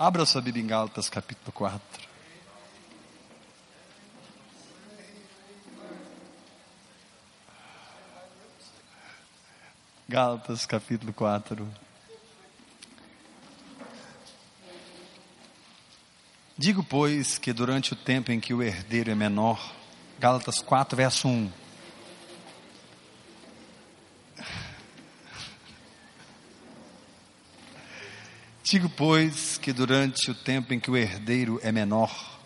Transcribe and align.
Abra 0.00 0.24
sua 0.24 0.40
Bíblia 0.40 0.64
em 0.64 0.66
Gálatas, 0.66 1.10
capítulo 1.10 1.52
4. 1.52 1.78
Gálatas, 10.08 10.64
capítulo 10.64 11.12
4. 11.12 11.68
Digo, 16.56 16.82
pois, 16.82 17.36
que 17.36 17.52
durante 17.52 17.92
o 17.92 17.96
tempo 17.96 18.32
em 18.32 18.40
que 18.40 18.54
o 18.54 18.62
herdeiro 18.62 19.10
é 19.10 19.14
menor, 19.14 19.60
Gálatas 20.18 20.62
4, 20.62 20.96
verso 20.96 21.28
1. 21.28 21.52
Digo, 28.70 28.88
pois, 28.88 29.58
que 29.58 29.72
durante 29.72 30.30
o 30.30 30.34
tempo 30.34 30.72
em 30.72 30.78
que 30.78 30.88
o 30.88 30.96
herdeiro 30.96 31.58
é 31.60 31.72
menor, 31.72 32.38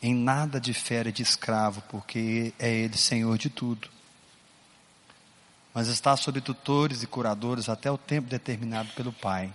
em 0.00 0.14
nada 0.14 0.58
difere 0.58 1.12
de 1.12 1.22
escravo, 1.22 1.82
porque 1.90 2.54
é 2.58 2.72
ele 2.72 2.96
senhor 2.96 3.36
de 3.36 3.50
tudo. 3.50 3.86
Mas 5.74 5.88
está 5.88 6.16
sob 6.16 6.40
tutores 6.40 7.02
e 7.02 7.06
curadores 7.06 7.68
até 7.68 7.90
o 7.90 7.98
tempo 7.98 8.26
determinado 8.26 8.88
pelo 8.94 9.12
Pai. 9.12 9.52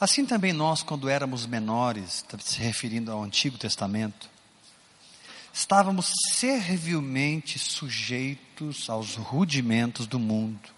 Assim 0.00 0.24
também 0.24 0.54
nós, 0.54 0.82
quando 0.82 1.06
éramos 1.06 1.44
menores, 1.44 2.24
se 2.38 2.58
referindo 2.58 3.12
ao 3.12 3.22
Antigo 3.22 3.58
Testamento, 3.58 4.30
estávamos 5.52 6.10
servilmente 6.30 7.58
sujeitos 7.58 8.88
aos 8.88 9.16
rudimentos 9.16 10.06
do 10.06 10.18
mundo. 10.18 10.70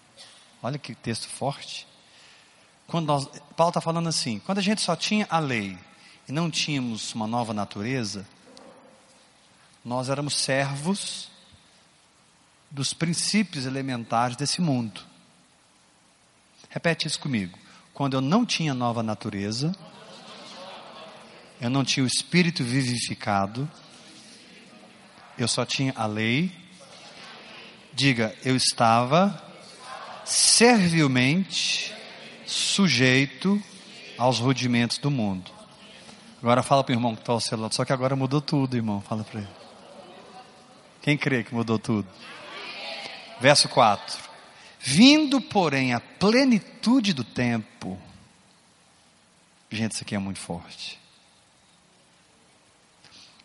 Olha 0.61 0.77
que 0.77 0.93
texto 0.93 1.29
forte 1.29 1.87
quando 2.87 3.07
nós, 3.07 3.27
Paulo 3.55 3.69
está 3.69 3.81
falando 3.81 4.09
assim, 4.09 4.39
quando 4.39 4.57
a 4.57 4.61
gente 4.61 4.81
só 4.81 4.95
tinha 4.95 5.27
a 5.29 5.39
lei 5.39 5.77
e 6.27 6.31
não 6.31 6.49
tínhamos 6.49 7.13
uma 7.13 7.27
nova 7.27 7.53
natureza, 7.53 8.27
nós 9.83 10.09
éramos 10.09 10.35
servos 10.35 11.29
dos 12.69 12.93
princípios 12.93 13.65
elementares 13.65 14.35
desse 14.35 14.61
mundo. 14.61 15.01
Repete 16.69 17.07
isso 17.07 17.19
comigo. 17.19 17.57
Quando 17.93 18.15
eu 18.15 18.21
não 18.21 18.45
tinha 18.45 18.73
nova 18.73 19.03
natureza, 19.03 19.75
eu 21.61 21.69
não 21.69 21.83
tinha 21.83 22.03
o 22.03 22.07
espírito 22.07 22.63
vivificado, 22.63 23.69
eu 25.37 25.47
só 25.47 25.65
tinha 25.65 25.93
a 25.95 26.05
lei. 26.05 26.51
Diga, 27.93 28.35
eu 28.43 28.55
estava 28.55 29.39
servilmente 30.25 31.93
sujeito 32.45 33.61
aos 34.17 34.39
rudimentos 34.39 34.97
do 34.97 35.09
mundo. 35.09 35.51
Agora 36.41 36.61
fala 36.61 36.83
para 36.83 36.91
o 36.91 36.95
irmão 36.95 37.15
que 37.15 37.21
está 37.21 37.31
ao 37.31 37.39
seu 37.39 37.57
lado, 37.57 37.73
só 37.73 37.85
que 37.85 37.93
agora 37.93 38.15
mudou 38.15 38.41
tudo, 38.41 38.75
irmão. 38.75 39.01
Fala 39.01 39.23
para 39.23 39.39
ele. 39.39 39.49
Quem 41.01 41.17
crê 41.17 41.43
que 41.43 41.53
mudou 41.53 41.79
tudo? 41.79 42.07
Verso 43.39 43.67
4. 43.69 44.17
Vindo, 44.79 45.39
porém, 45.39 45.93
a 45.93 45.99
plenitude 45.99 47.13
do 47.13 47.23
tempo. 47.23 47.97
Gente, 49.71 49.93
isso 49.93 50.03
aqui 50.03 50.15
é 50.15 50.19
muito 50.19 50.39
forte. 50.39 50.99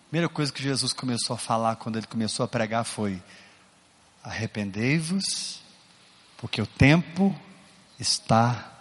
Primeira 0.09 0.29
coisa 0.29 0.53
que 0.53 0.63
Jesus 0.63 0.93
começou 0.93 1.35
a 1.35 1.39
falar 1.39 1.77
quando 1.77 1.97
ele 1.97 2.07
começou 2.07 2.45
a 2.45 2.49
pregar 2.49 2.85
foi: 2.85 3.23
arrependei-vos, 4.23 5.61
porque 6.37 6.61
o 6.61 6.67
tempo 6.67 7.39
está 8.01 8.78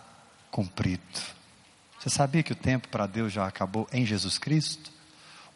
cumprido. 0.52 1.02
Você 1.99 2.10
sabia 2.10 2.44
que 2.44 2.54
o 2.54 2.55
tempo 2.55 2.88
para 2.88 3.05
Deus 3.05 3.33
já 3.33 3.45
acabou 3.48 3.88
em 3.92 4.05
Jesus 4.05 4.38
Cristo? 4.38 4.92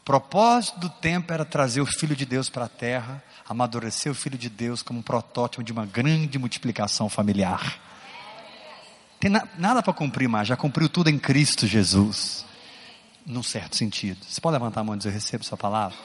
O 0.01 0.03
propósito 0.03 0.79
do 0.79 0.89
tempo 0.89 1.31
era 1.31 1.45
trazer 1.45 1.79
o 1.79 1.85
Filho 1.85 2.15
de 2.15 2.25
Deus 2.25 2.49
para 2.49 2.65
a 2.65 2.69
terra, 2.69 3.23
amadurecer 3.47 4.11
o 4.11 4.15
Filho 4.15 4.37
de 4.37 4.49
Deus 4.49 4.81
como 4.81 4.99
um 4.99 5.03
protótipo 5.03 5.63
de 5.63 5.71
uma 5.71 5.85
grande 5.85 6.39
multiplicação 6.39 7.07
familiar. 7.07 7.79
Tem 9.19 9.29
na, 9.29 9.47
nada 9.57 9.83
para 9.83 9.93
cumprir 9.93 10.27
mais, 10.27 10.47
já 10.47 10.57
cumpriu 10.57 10.89
tudo 10.89 11.09
em 11.09 11.19
Cristo 11.19 11.67
Jesus. 11.67 12.43
Num 13.23 13.43
certo 13.43 13.77
sentido. 13.77 14.17
Você 14.27 14.41
pode 14.41 14.53
levantar 14.53 14.81
a 14.81 14.83
mão 14.83 14.95
e 14.95 14.97
dizer: 14.97 15.09
Eu 15.09 15.13
recebo 15.13 15.45
Sua 15.45 15.55
palavra? 15.55 15.95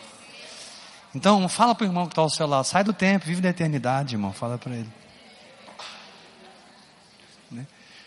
Então, 1.14 1.48
fala 1.48 1.74
para 1.74 1.84
o 1.84 1.88
irmão 1.88 2.04
que 2.04 2.12
está 2.12 2.20
ao 2.20 2.28
seu 2.28 2.46
lado: 2.46 2.66
sai 2.66 2.84
do 2.84 2.92
tempo, 2.92 3.24
vive 3.24 3.40
na 3.40 3.48
eternidade, 3.48 4.14
irmão. 4.14 4.34
Fala 4.34 4.58
para 4.58 4.74
ele. 4.74 5.05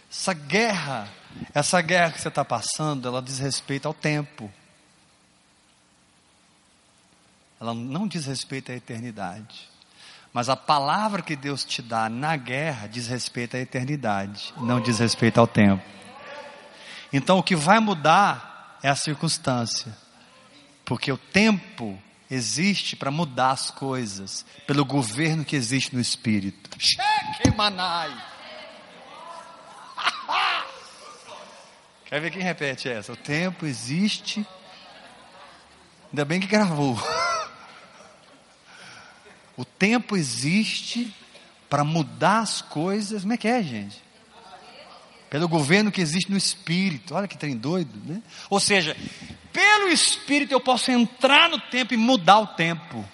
Essa 0.10 0.34
guerra, 0.34 1.08
essa 1.54 1.82
guerra 1.82 2.12
que 2.12 2.22
você 2.22 2.28
está 2.28 2.44
passando, 2.44 3.08
ela 3.08 3.22
diz 3.22 3.40
respeito 3.40 3.88
ao 3.88 3.94
tempo. 3.94 4.52
Ela 7.60 7.74
não 7.74 8.08
diz 8.08 8.26
respeito 8.26 8.72
à 8.72 8.76
eternidade. 8.76 9.70
Mas 10.32 10.48
a 10.48 10.56
palavra 10.56 11.22
que 11.22 11.36
Deus 11.36 11.64
te 11.64 11.82
dá 11.82 12.08
na 12.08 12.36
guerra 12.38 12.88
diz 12.88 13.08
respeito 13.08 13.58
à 13.58 13.60
eternidade, 13.60 14.54
não 14.58 14.80
diz 14.80 15.00
respeito 15.00 15.40
ao 15.40 15.48
tempo. 15.48 15.84
Então 17.12 17.40
o 17.40 17.44
que 17.44 17.56
vai 17.56 17.80
mudar 17.80 18.78
é 18.84 18.90
a 18.90 18.96
circunstância. 18.96 19.96
Porque 20.86 21.12
o 21.12 21.18
tempo 21.18 22.00
existe 22.30 22.96
para 22.96 23.12
mudar 23.12 23.52
as 23.52 23.72
coisas, 23.72 24.46
pelo 24.68 24.86
governo 24.86 25.44
que 25.44 25.56
existe 25.56 25.96
no 25.96 26.02
espírito. 26.02 26.70
Cheque, 26.80 27.56
manai. 27.56 28.16
Quer 32.10 32.20
ver 32.20 32.32
quem 32.32 32.42
repete 32.42 32.90
essa? 32.90 33.14
O 33.14 33.16
tempo 33.16 33.68
existe. 33.68 34.44
Ainda 36.12 36.26
bem 36.26 36.40
que 36.40 36.48
gravou. 36.48 36.98
O 39.56 39.66
tempo 39.66 40.16
existe 40.16 41.14
para 41.70 41.84
mudar 41.84 42.40
as 42.40 42.62
coisas. 42.62 43.24
Como 43.24 43.34
é 43.34 43.38
que 43.38 43.46
é, 43.46 43.62
gente? 43.62 44.02
Pelo 45.30 45.50
governo 45.50 45.92
que 45.92 46.00
existe 46.00 46.32
no 46.32 46.38
espírito. 46.38 47.14
Olha 47.14 47.28
que 47.28 47.38
trem 47.38 47.58
doido, 47.58 48.00
né? 48.06 48.24
Ou 48.50 48.58
seja, 48.58 48.96
pelo 49.52 49.90
espírito 49.90 50.54
eu 50.54 50.62
posso 50.62 50.90
entrar 50.92 51.50
no 51.50 51.60
tempo 51.60 51.94
e 51.94 51.98
mudar 51.98 52.40
o 52.40 52.48
tempo. 52.48 53.06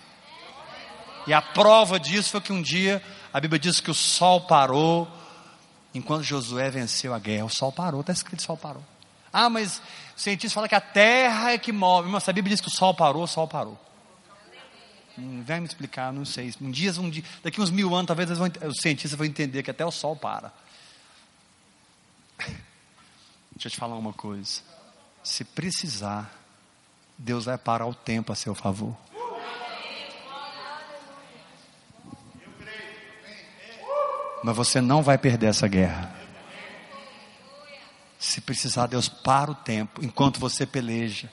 E 1.26 1.34
a 1.34 1.42
prova 1.42 2.00
disso 2.00 2.30
foi 2.30 2.42
que 2.42 2.54
um 2.54 2.62
dia 2.62 3.02
a 3.34 3.40
Bíblia 3.40 3.60
diz 3.60 3.80
que 3.80 3.90
o 3.90 3.96
sol 3.96 4.42
parou, 4.42 5.08
enquanto 5.98 6.24
Josué 6.24 6.70
venceu 6.70 7.14
a 7.14 7.20
guerra. 7.20 7.46
O 7.46 7.50
sol 7.50 7.72
parou, 7.72 8.02
está 8.02 8.14
escrito: 8.14 8.40
o 8.40 8.44
sol 8.44 8.58
parou. 8.58 8.84
Ah, 9.32 9.50
mas 9.50 9.82
o 10.16 10.20
cientista 10.20 10.54
fala 10.54 10.68
que 10.68 10.76
a 10.76 10.82
terra 10.82 11.52
é 11.52 11.58
que 11.58 11.72
move. 11.72 12.10
Mas 12.10 12.28
a 12.28 12.34
Bíblia 12.34 12.56
diz 12.56 12.62
que 12.62 12.68
o 12.68 12.72
sol 12.72 12.94
parou, 12.94 13.24
o 13.24 13.28
sol 13.28 13.48
parou. 13.48 13.80
Hum, 15.18 15.44
vem 15.44 15.62
me 15.62 15.68
explicar, 15.68 16.12
não 16.12 16.26
sei. 16.26 16.54
Um 16.62 16.72
dia, 16.72 16.92
um 17.00 17.10
dia, 17.10 17.24
daqui 17.44 17.62
uns 17.62 17.72
mil 17.72 17.94
anos, 17.96 18.08
talvez 18.08 18.30
vão, 18.30 18.52
os 18.68 18.78
cientistas 18.82 19.18
vão 19.18 19.26
entender 19.26 19.64
que 19.64 19.72
até 19.72 19.86
o 19.86 19.92
sol 19.92 20.16
para. 20.16 20.54
Deixa 23.56 23.68
eu 23.68 23.72
te 23.72 23.78
falar 23.78 23.96
uma 23.96 24.14
coisa. 24.14 24.62
Se 25.24 25.44
precisar, 25.44 26.32
Deus 27.18 27.46
vai 27.46 27.58
parar 27.58 27.88
o 27.88 27.94
tempo 27.94 28.32
a 28.32 28.36
seu 28.36 28.54
favor. 28.54 28.96
Mas 34.46 34.56
você 34.56 34.80
não 34.80 35.02
vai 35.02 35.18
perder 35.18 35.48
essa 35.48 35.68
guerra. 35.68 36.16
Se 38.20 38.40
precisar, 38.40 38.86
Deus 38.86 39.10
para 39.10 39.50
o 39.50 39.56
tempo 39.56 40.06
enquanto 40.06 40.40
você 40.40 40.68
peleja. 40.68 41.32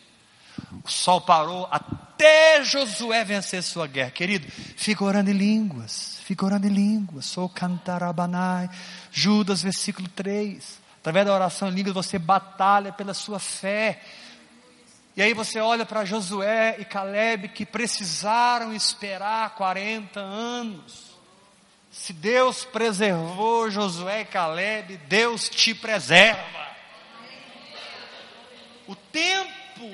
O 0.83 0.89
sol 0.91 1.21
parou 1.21 1.69
até 1.71 2.65
Josué 2.65 3.23
vencer 3.23 3.63
sua 3.63 3.87
guerra. 3.87 4.11
Querido, 4.11 4.51
fica 4.51 5.05
orando 5.05 5.29
em 5.29 5.35
línguas. 5.35 6.21
Fica 6.25 6.47
orando 6.47 6.67
em 6.67 6.71
línguas. 6.71 7.27
Sou 7.27 7.51
cantarabanai. 7.51 8.71
Judas, 9.11 9.63
versículo 9.63 10.09
3. 10.09 10.81
Através 10.99 11.27
da 11.27 11.35
oração 11.35 11.69
em 11.69 11.73
línguas, 11.73 11.95
você 11.95 12.19
batalha 12.19 12.93
pela 12.93 13.13
sua 13.13 13.39
fé. 13.39 14.01
E 15.15 15.21
aí 15.21 15.35
você 15.35 15.61
olha 15.61 15.85
para 15.85 16.07
Josué 16.07 16.77
e 16.79 16.85
Caleb 16.87 17.49
que 17.49 17.67
precisaram 17.67 18.73
esperar 18.73 19.55
40 19.55 20.19
anos. 20.19 21.12
Se 21.93 22.15
Deus 22.15 22.65
preservou 22.65 23.71
Josué 23.71 24.23
e 24.23 24.25
Caleb, 24.25 24.97
Deus 25.09 25.47
te 25.47 25.75
preserva. 25.75 26.41
O 28.89 28.97
tempo 28.97 29.91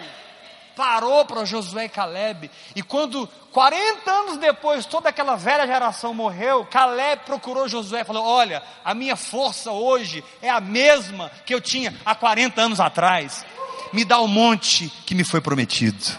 parou 0.77 1.25
para 1.25 1.45
Josué 1.45 1.87
e 1.87 1.89
Caleb, 1.89 2.49
e 2.77 2.85
quando 2.85 3.27
40 3.51 4.09
anos 4.09 4.37
depois 4.37 4.87
toda 4.87 5.09
aquela 5.09 5.35
velha 5.35 5.67
geração 5.67 6.15
morreu, 6.15 6.65
Caleb 6.67 7.25
procurou 7.27 7.69
Josué 7.69 8.03
e 8.03 8.05
falou: 8.05 8.25
Olha, 8.25 8.63
a 8.85 8.95
minha 8.95 9.17
força 9.17 9.73
hoje 9.73 10.23
é 10.41 10.49
a 10.49 10.61
mesma 10.61 11.33
que 11.45 11.53
eu 11.53 11.61
tinha 11.61 11.93
há 12.07 12.15
40 12.15 12.63
anos 12.63 12.79
atrás. 12.79 13.45
Me 13.93 14.05
dá 14.05 14.21
o 14.21 14.29
monte 14.29 14.89
que 15.05 15.17
me 15.17 15.25
foi 15.25 15.41
prometido. 15.41 16.17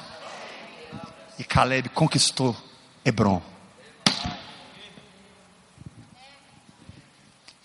E 1.37 1.43
Caleb 1.45 1.87
conquistou 1.87 2.53
Hebron. 3.05 3.48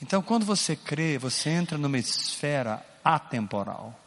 Então, 0.05 0.21
quando 0.21 0.45
você 0.45 0.77
crê, 0.77 1.17
você 1.17 1.49
entra 1.49 1.79
numa 1.79 1.97
esfera 1.97 2.85
atemporal. 3.03 3.99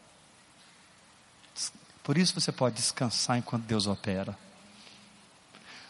Por 2.04 2.20
isso 2.20 2.40
você 2.40 2.52
pode 2.52 2.76
descansar 2.76 3.36
enquanto 3.36 3.64
Deus 3.64 3.88
opera. 3.88 4.38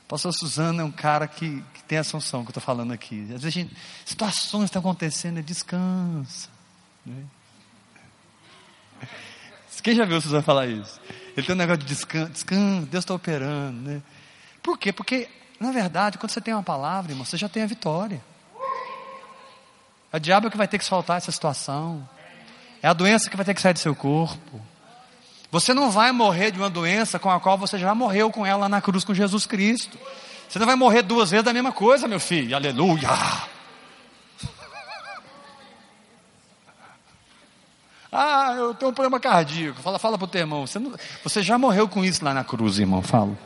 pastor 0.07 0.33
Suzano 0.33 0.79
é 0.79 0.83
um 0.85 0.91
cara 0.91 1.27
que, 1.27 1.61
que 1.73 1.83
tem 1.83 1.97
essa 1.97 2.15
unção 2.15 2.43
que 2.43 2.47
eu 2.47 2.51
estou 2.51 2.63
falando 2.63 2.93
aqui. 2.93 3.23
Às 3.23 3.41
vezes 3.41 3.53
gente, 3.53 3.75
situações 4.05 4.63
estão 4.63 4.79
acontecendo, 4.79 5.43
descansa. 5.43 6.47
Né? 7.05 7.25
Quem 9.83 9.93
já 9.93 10.05
viu 10.05 10.19
o 10.19 10.21
Suzano 10.21 10.41
falar 10.41 10.67
isso? 10.67 11.01
Ele 11.35 11.45
tem 11.45 11.53
um 11.53 11.57
negócio 11.57 11.83
de 11.83 11.85
descanso, 11.85 12.31
descanso 12.31 12.87
Deus 12.87 13.03
está 13.03 13.13
operando. 13.13 13.77
Né? 13.81 14.01
Por 14.63 14.77
quê? 14.77 14.93
Porque, 14.93 15.27
na 15.59 15.73
verdade, 15.73 16.17
quando 16.17 16.31
você 16.31 16.39
tem 16.39 16.53
uma 16.53 16.63
palavra, 16.63 17.11
irmão, 17.11 17.25
você 17.25 17.35
já 17.35 17.49
tem 17.49 17.61
a 17.61 17.67
vitória. 17.67 18.23
É 20.11 20.17
o 20.17 20.19
diabo 20.19 20.49
que 20.49 20.57
vai 20.57 20.67
ter 20.67 20.77
que 20.77 20.85
soltar 20.85 21.17
essa 21.17 21.31
situação. 21.31 22.07
É 22.81 22.87
a 22.87 22.93
doença 22.93 23.29
que 23.29 23.35
vai 23.35 23.45
ter 23.45 23.53
que 23.53 23.61
sair 23.61 23.73
do 23.73 23.79
seu 23.79 23.95
corpo. 23.95 24.61
Você 25.51 25.73
não 25.73 25.89
vai 25.89 26.11
morrer 26.11 26.51
de 26.51 26.59
uma 26.59 26.69
doença 26.69 27.17
com 27.17 27.29
a 27.29 27.39
qual 27.39 27.57
você 27.57 27.77
já 27.77 27.93
morreu 27.95 28.31
com 28.31 28.45
ela 28.45 28.67
na 28.67 28.81
cruz 28.81 29.03
com 29.03 29.13
Jesus 29.13 29.45
Cristo. 29.45 29.97
Você 30.47 30.59
não 30.59 30.65
vai 30.65 30.75
morrer 30.75 31.01
duas 31.01 31.31
vezes 31.31 31.45
da 31.45 31.53
mesma 31.53 31.71
coisa, 31.71 32.07
meu 32.07 32.19
filho. 32.19 32.55
Aleluia. 32.55 33.09
Ah, 38.09 38.55
eu 38.57 38.73
tenho 38.73 38.89
um 38.89 38.93
problema 38.93 39.19
cardíaco. 39.19 39.81
Fala, 39.81 39.99
fala 39.99 40.17
para 40.17 40.25
o 40.25 40.27
teu 40.27 40.39
irmão. 40.39 40.65
Você, 40.65 40.79
não, 40.79 40.93
você 41.21 41.43
já 41.43 41.57
morreu 41.57 41.89
com 41.89 42.05
isso 42.05 42.23
lá 42.23 42.33
na 42.33 42.43
cruz, 42.43 42.79
irmão. 42.79 43.01
Fala. 43.01 43.37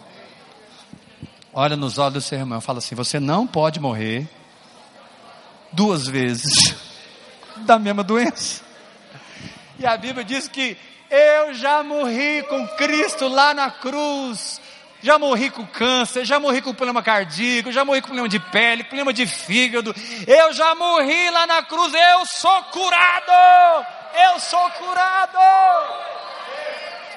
Olha 1.51 1.75
nos 1.75 1.97
olhos 1.97 2.13
do 2.13 2.21
seu 2.21 2.37
irmão. 2.37 2.61
Fala 2.61 2.77
assim: 2.77 2.93
você 2.93 3.19
não 3.19 3.47
pode 3.47 3.79
morrer 3.79 4.29
duas 5.71 6.07
vezes 6.07 6.75
da 7.57 7.79
mesma 7.79 8.03
doença. 8.03 8.63
E 9.79 9.85
a 9.85 9.97
Bíblia 9.97 10.23
diz 10.23 10.47
que 10.47 10.77
eu 11.09 11.53
já 11.53 11.83
morri 11.83 12.43
com 12.43 12.67
Cristo 12.69 13.27
lá 13.27 13.53
na 13.53 13.69
cruz. 13.71 14.61
Já 15.03 15.17
morri 15.17 15.49
com 15.49 15.65
câncer, 15.65 16.23
já 16.23 16.39
morri 16.39 16.61
com 16.61 16.75
problema 16.75 17.01
cardíaco, 17.01 17.71
já 17.71 17.83
morri 17.83 18.01
com 18.01 18.09
problema 18.09 18.29
de 18.29 18.39
pele, 18.39 18.83
problema 18.83 19.11
de 19.11 19.25
fígado. 19.25 19.95
Eu 20.27 20.53
já 20.53 20.75
morri 20.75 21.29
lá 21.31 21.47
na 21.47 21.63
cruz, 21.63 21.91
eu 21.91 22.25
sou 22.27 22.63
curado! 22.65 23.85
Eu 24.13 24.39
sou 24.39 24.69
curado! 24.69 25.39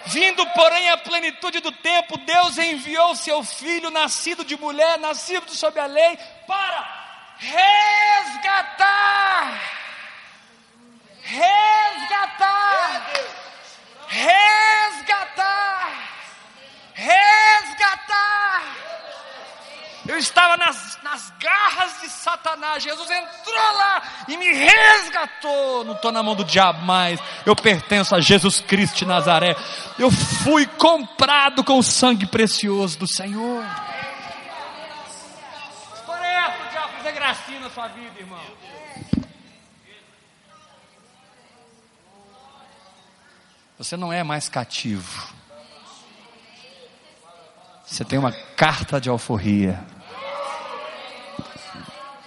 Vindo, 0.06 0.46
porém, 0.54 0.88
à 0.88 0.96
plenitude 0.96 1.60
do 1.60 1.72
tempo, 1.72 2.16
Deus 2.16 2.56
enviou 2.56 3.14
seu 3.14 3.44
filho, 3.44 3.90
nascido 3.90 4.44
de 4.44 4.56
mulher, 4.56 4.98
nascido 4.98 5.50
sob 5.50 5.78
a 5.78 5.84
lei, 5.84 6.18
para 6.46 6.93
resgatar. 7.38 8.80
Resgatar 11.22 11.94
resgatar, 14.14 15.90
resgatar. 16.94 18.62
Eu 20.06 20.18
estava 20.18 20.56
nas, 20.58 20.98
nas 21.02 21.30
garras 21.40 22.00
de 22.02 22.08
Satanás. 22.10 22.82
Jesus 22.82 23.10
entrou 23.10 23.72
lá 23.76 24.02
e 24.28 24.36
me 24.36 24.52
resgatou. 24.52 25.82
Não 25.84 25.94
estou 25.94 26.12
na 26.12 26.22
mão 26.22 26.36
do 26.36 26.44
diabo 26.44 26.84
mais. 26.84 27.18
Eu 27.46 27.56
pertenço 27.56 28.14
a 28.14 28.20
Jesus 28.20 28.60
Cristo 28.60 28.98
de 28.98 29.06
Nazaré. 29.06 29.56
Eu 29.98 30.10
fui 30.10 30.66
comprado 30.66 31.64
com 31.64 31.78
o 31.78 31.82
sangue 31.82 32.26
precioso 32.26 32.98
do 32.98 33.06
Senhor. 33.06 33.64
História 35.94 36.26
é 36.26 36.34
essa, 36.34 36.62
o 36.62 36.70
diabo 36.70 36.92
fazer 37.04 37.12
gracinha 37.16 37.60
na 37.60 37.68
sua 37.68 37.86
vida, 37.88 38.18
irmão. 38.18 38.40
Você 43.76 43.94
não 43.94 44.10
é 44.10 44.22
mais 44.22 44.48
cativo. 44.48 45.34
Você 47.84 48.04
tem 48.06 48.18
uma 48.18 48.32
carta 48.32 48.98
de 48.98 49.10
alforria. 49.10 49.84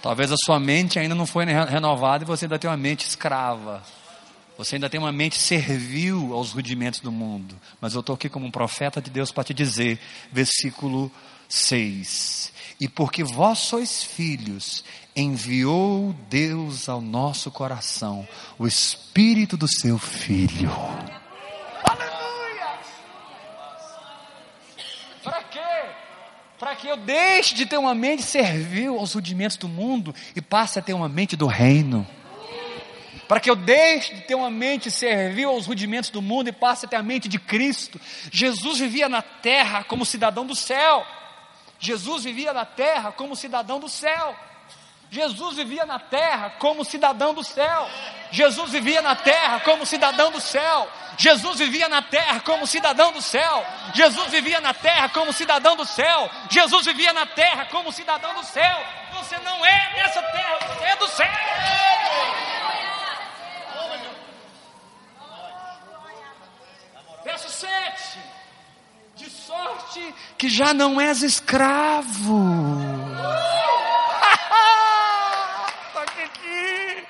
Talvez 0.00 0.30
a 0.30 0.36
sua 0.44 0.60
mente 0.60 0.96
ainda 0.96 1.14
não 1.16 1.26
foi 1.26 1.44
renovada 1.44 2.22
e 2.22 2.26
você 2.26 2.44
ainda 2.44 2.58
tem 2.58 2.70
uma 2.70 2.76
mente 2.76 3.04
escrava. 3.04 3.82
Você 4.56 4.76
ainda 4.76 4.88
tem 4.88 5.00
uma 5.00 5.10
mente 5.10 5.40
servil 5.40 6.32
aos 6.32 6.52
rudimentos 6.52 7.00
do 7.00 7.10
mundo. 7.10 7.56
Mas 7.80 7.94
eu 7.94 8.00
estou 8.00 8.14
aqui 8.14 8.28
como 8.28 8.46
um 8.46 8.50
profeta 8.50 9.02
de 9.02 9.10
Deus 9.10 9.32
para 9.32 9.42
te 9.42 9.52
dizer, 9.52 9.98
versículo 10.30 11.10
6. 11.48 12.52
E 12.80 12.88
porque 12.88 13.24
vós 13.24 13.58
sois 13.58 14.02
filhos, 14.02 14.84
enviou 15.16 16.14
Deus 16.28 16.88
ao 16.88 17.00
nosso 17.00 17.50
coração 17.50 18.26
o 18.58 18.66
Espírito 18.66 19.56
do 19.56 19.66
seu 19.66 19.98
Filho 19.98 20.70
para 26.58 26.74
que 26.74 26.88
eu 26.88 26.96
deixe 26.96 27.54
de 27.54 27.64
ter 27.64 27.78
uma 27.78 27.94
mente 27.94 28.22
servil 28.22 28.98
aos 28.98 29.14
rudimentos 29.14 29.56
do 29.56 29.68
mundo 29.68 30.14
e 30.34 30.42
passe 30.42 30.78
a 30.78 30.82
ter 30.82 30.92
uma 30.92 31.08
mente 31.08 31.36
do 31.36 31.46
reino. 31.46 32.06
Para 33.28 33.38
que 33.38 33.48
eu 33.48 33.54
deixe 33.54 34.14
de 34.14 34.22
ter 34.22 34.34
uma 34.34 34.50
mente 34.50 34.90
servil 34.90 35.50
aos 35.50 35.66
rudimentos 35.66 36.10
do 36.10 36.20
mundo 36.20 36.48
e 36.48 36.52
passe 36.52 36.86
a 36.86 36.88
ter 36.88 36.96
a 36.96 37.02
mente 37.02 37.28
de 37.28 37.38
Cristo. 37.38 38.00
Jesus 38.32 38.78
vivia 38.80 39.08
na 39.08 39.22
terra 39.22 39.84
como 39.84 40.04
cidadão 40.04 40.44
do 40.44 40.54
céu. 40.54 41.06
Jesus 41.78 42.24
vivia 42.24 42.52
na 42.52 42.64
terra 42.64 43.12
como 43.12 43.36
cidadão 43.36 43.78
do 43.78 43.88
céu. 43.88 44.36
Jesus 45.10 45.56
vivia 45.56 45.86
na 45.86 45.98
terra 45.98 46.50
como 46.58 46.84
cidadão 46.84 47.32
do 47.32 47.42
céu. 47.42 47.88
Jesus 48.30 48.70
vivia 48.70 49.00
na 49.00 49.16
terra 49.16 49.60
como 49.60 49.86
cidadão 49.86 50.30
do 50.30 50.40
céu. 50.40 50.90
Jesus 51.16 51.58
vivia 51.58 51.88
na 51.88 52.02
terra 52.02 52.40
como 52.40 52.66
cidadão 52.66 53.12
do 53.12 53.22
céu. 53.22 53.66
Jesus 53.94 54.30
vivia 54.30 54.60
na 54.60 54.74
terra 54.74 55.08
como 55.08 55.32
cidadão 55.32 55.76
do 55.76 55.86
céu. 55.86 56.30
Jesus 56.50 56.84
vivia 56.84 57.12
na 57.12 57.26
terra 57.26 57.66
como 57.66 57.90
cidadão 57.90 58.34
do 58.34 58.44
céu. 58.44 58.84
Você 59.14 59.38
não 59.38 59.64
é 59.64 59.92
dessa 59.94 60.22
terra, 60.22 60.58
você 60.66 60.84
é 60.84 60.96
do 60.96 61.08
céu. 61.08 61.28
Verso 67.24 67.50
7. 67.50 68.37
De 69.18 69.28
sorte 69.28 70.14
que 70.38 70.48
já 70.48 70.72
não 70.72 71.00
és 71.00 71.22
escravo. 71.22 72.38
Toque 75.92 76.22
aqui 76.22 77.06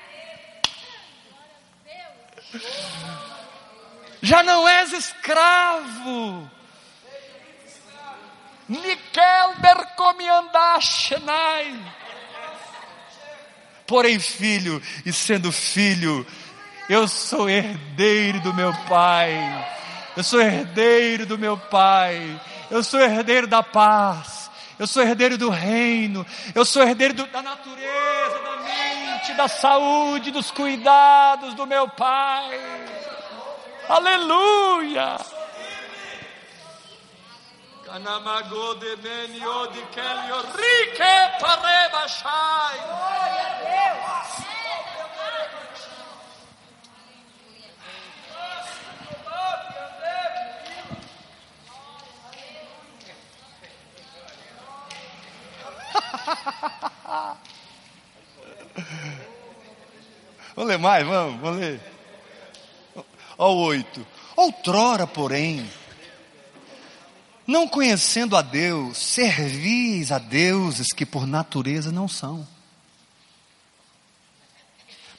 já 4.21 4.43
não 4.43 4.67
és 4.67 4.91
escravo. 4.93 6.47
Nikel 8.67 9.55
bercomiandashenai. 9.57 11.79
Porém, 13.87 14.19
filho, 14.19 14.79
e 15.05 15.11
sendo 15.11 15.51
filho, 15.51 16.23
eu 16.87 17.07
sou 17.07 17.49
herdeiro 17.49 18.39
do 18.41 18.53
meu 18.53 18.71
pai. 18.87 19.33
Eu 20.19 20.23
sou 20.23 20.41
herdeiro 20.41 21.25
do 21.25 21.37
meu 21.37 21.57
pai. 21.57 22.41
Eu 22.69 22.83
sou 22.83 22.99
herdeiro 22.99 23.47
da 23.47 23.63
paz. 23.63 24.51
Eu 24.77 24.85
sou 24.85 25.01
herdeiro 25.01 25.37
do 25.37 25.49
reino. 25.49 26.25
Eu 26.53 26.65
sou 26.65 26.83
herdeiro 26.83 27.13
do, 27.13 27.25
da 27.27 27.41
natureza, 27.41 28.39
da 28.39 28.57
mente, 28.57 29.33
da 29.35 29.47
saúde, 29.47 30.29
dos 30.29 30.51
cuidados 30.51 31.53
do 31.53 31.65
meu 31.65 31.87
pai. 31.87 32.59
Aleluia! 33.87 35.15
Parebashai. 41.39 42.77
Glória 42.77 43.47
a 43.47 44.43
Deus! 44.43 44.58
Vamos 60.55 60.71
ler 60.71 60.79
mais, 60.79 61.07
vamos, 61.07 61.39
vamos 61.39 61.59
ler 61.59 61.79
ao 63.37 63.55
8. 63.55 64.05
Outrora, 64.35 65.07
porém, 65.07 65.69
não 67.47 67.67
conhecendo 67.67 68.35
a 68.35 68.41
Deus, 68.41 68.97
servis 68.97 70.11
a 70.11 70.19
deuses 70.19 70.87
que 70.93 71.05
por 71.05 71.25
natureza 71.25 71.91
não 71.91 72.07
são. 72.07 72.45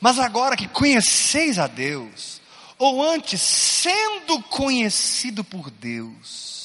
Mas 0.01 0.19
agora 0.19 0.57
que 0.57 0.69
conheceis 0.69 1.59
a 1.59 1.67
Deus, 1.67 2.41
ou 2.79 3.03
antes 3.03 3.41
sendo 3.41 4.43
conhecido 4.45 5.43
por 5.43 5.71
Deus, 5.71 6.61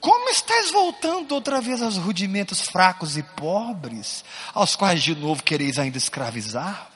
como 0.00 0.28
estáis 0.28 0.70
voltando 0.70 1.32
outra 1.32 1.60
vez 1.60 1.82
aos 1.82 1.96
rudimentos 1.96 2.62
fracos 2.62 3.16
e 3.16 3.22
pobres, 3.22 4.24
aos 4.54 4.76
quais 4.76 5.02
de 5.02 5.14
novo 5.14 5.42
quereis 5.42 5.78
ainda 5.78 5.98
escravizar? 5.98 6.90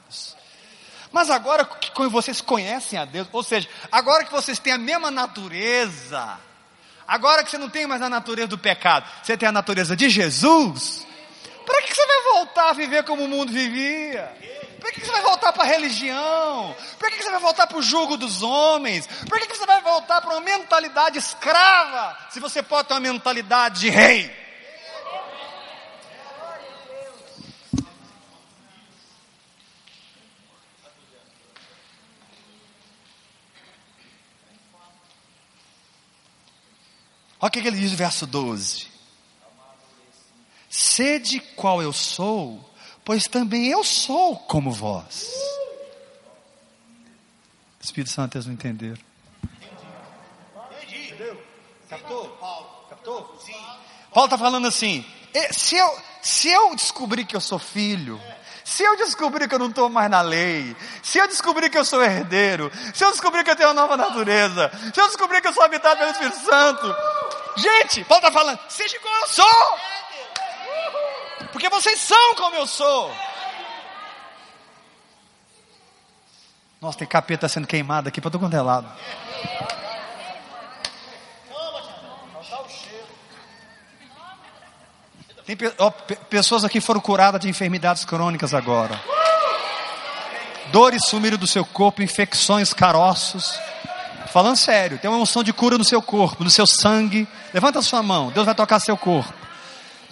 Mas 1.13 1.29
agora 1.29 1.65
que 1.65 2.09
vocês 2.09 2.41
conhecem 2.41 2.99
a 2.99 3.05
Deus, 3.05 3.27
ou 3.33 3.43
seja, 3.43 3.69
agora 3.91 4.25
que 4.25 4.31
vocês 4.31 4.59
têm 4.59 4.73
a 4.73 4.79
mesma 4.79 5.11
natureza, 5.11 6.39
agora 7.07 7.43
que 7.43 7.51
você 7.51 7.59
não 7.59 7.69
tem 7.69 7.87
mais 7.87 8.01
a 8.01 8.09
natureza 8.09 8.49
do 8.49 8.59
pecado, 8.59 9.09
você 9.23 9.37
tem 9.37 9.49
a 9.49 9.53
natureza 9.53 9.97
de 9.97 10.09
Jesus, 10.09 11.05
para 11.71 11.83
que 11.83 11.95
você 11.95 12.07
vai 12.07 12.23
voltar 12.35 12.71
a 12.71 12.73
viver 12.73 13.05
como 13.05 13.25
o 13.25 13.29
mundo 13.29 13.53
vivia? 13.53 14.35
Para 14.81 14.93
que 14.93 15.01
você 15.01 15.13
vai 15.13 15.23
voltar 15.23 15.53
para 15.53 15.63
a 15.63 15.67
religião? 15.67 16.75
Para 16.99 17.11
que 17.11 17.23
você 17.23 17.31
vai 17.31 17.41
voltar 17.41 17.67
para 17.67 17.79
o 17.79 17.83
jugo 17.83 18.17
dos 18.17 18.43
homens? 18.43 19.07
Por 19.07 19.39
que 19.39 19.57
você 19.57 19.67
vai 19.67 19.81
voltar 19.83 20.21
para 20.21 20.31
uma 20.31 20.41
mentalidade 20.41 21.19
escrava? 21.19 22.19
Se 22.31 22.41
você 22.41 22.63
pode 22.63 22.89
ter 22.89 22.95
uma 22.95 23.01
mentalidade 23.01 23.81
de 23.81 23.91
rei. 23.91 24.41
Olha 37.43 37.49
o 37.49 37.51
que 37.51 37.59
ele 37.61 37.79
diz 37.79 37.93
no 37.93 37.97
verso 37.97 38.27
12: 38.27 38.90
Sede 40.71 41.41
qual 41.57 41.83
eu 41.83 41.93
sou, 41.93 42.65
pois 43.05 43.25
também 43.25 43.67
eu 43.67 43.83
sou 43.83 44.37
como 44.37 44.71
vós. 44.71 45.29
Espírito 47.81 48.11
Santo, 48.11 48.37
eles 48.37 48.47
não 48.47 48.55
entenderam. 48.55 48.99
Entendi. 49.43 51.07
Entendeu? 51.09 51.43
Captou? 51.89 52.29
Paulo, 52.41 52.67
captou? 52.89 53.39
Sim. 53.45 53.61
Paulo 54.15 54.27
está 54.27 54.39
falando 54.39 54.69
assim: 54.69 55.05
se 55.51 55.77
eu, 55.77 55.99
se 56.23 56.49
eu 56.49 56.77
descobrir 56.77 57.25
que 57.25 57.35
eu 57.35 57.41
sou 57.41 57.59
filho, 57.59 58.21
se 58.65 58.85
eu 58.85 58.97
descobrir 58.97 59.49
que 59.49 59.55
eu 59.57 59.59
não 59.59 59.71
estou 59.71 59.89
mais 59.89 60.09
na 60.09 60.21
lei, 60.21 60.77
se 61.03 61.19
eu 61.19 61.27
descobrir 61.27 61.69
que 61.69 61.79
eu 61.79 61.85
sou 61.85 62.01
herdeiro, 62.01 62.71
se 62.95 63.05
eu 63.05 63.11
descobrir 63.11 63.43
que 63.43 63.51
eu 63.51 63.57
tenho 63.57 63.71
uma 63.71 63.75
nova 63.75 63.97
natureza, 63.97 64.71
se 64.95 65.01
eu 65.01 65.09
descobrir 65.09 65.41
que 65.41 65.49
eu 65.49 65.53
sou 65.53 65.65
habitado 65.65 65.99
pelo 65.99 66.13
Espírito 66.13 66.39
Santo, 66.45 66.95
Gente, 67.57 68.05
Paulo 68.05 68.25
está 68.25 68.33
falando, 68.33 68.59
seja 68.69 68.99
como 69.01 69.15
eu 69.17 69.27
sou. 69.27 69.79
Porque 71.53 71.69
vocês 71.69 71.99
são 72.01 72.35
como 72.35 72.57
eu 72.57 72.67
sou. 72.67 73.15
Nossa, 76.81 76.99
tem 76.99 77.07
capeta 77.07 77.49
sendo 77.49 77.67
queimado 77.67 78.09
aqui 78.09 78.21
para 78.21 78.31
todo 78.31 78.41
quanto 78.41 78.57
é 78.57 78.63
lado. 78.63 78.89
Tem 85.45 85.57
ó, 85.79 85.91
pessoas 85.91 86.65
aqui 86.65 86.81
foram 86.81 87.01
curadas 87.01 87.41
de 87.41 87.49
enfermidades 87.49 88.05
crônicas 88.05 88.55
agora. 88.55 89.01
Dores 90.71 91.03
sumiram 91.07 91.37
do 91.37 91.47
seu 91.47 91.65
corpo, 91.65 92.03
infecções, 92.03 92.73
caroços. 92.73 93.59
Falando 94.29 94.57
sério, 94.57 94.99
tem 94.99 95.11
uma 95.11 95.19
unção 95.19 95.43
de 95.43 95.53
cura 95.53 95.77
no 95.77 95.83
seu 95.83 96.01
corpo, 96.01 96.45
no 96.45 96.51
seu 96.51 96.67
sangue. 96.67 97.27
Levanta 97.53 97.81
a 97.81 97.83
sua 97.83 98.03
mão, 98.03 98.31
Deus 98.31 98.47
vai 98.47 98.55
tocar 98.55 98.79
seu 98.79 98.97
corpo. 98.97 99.40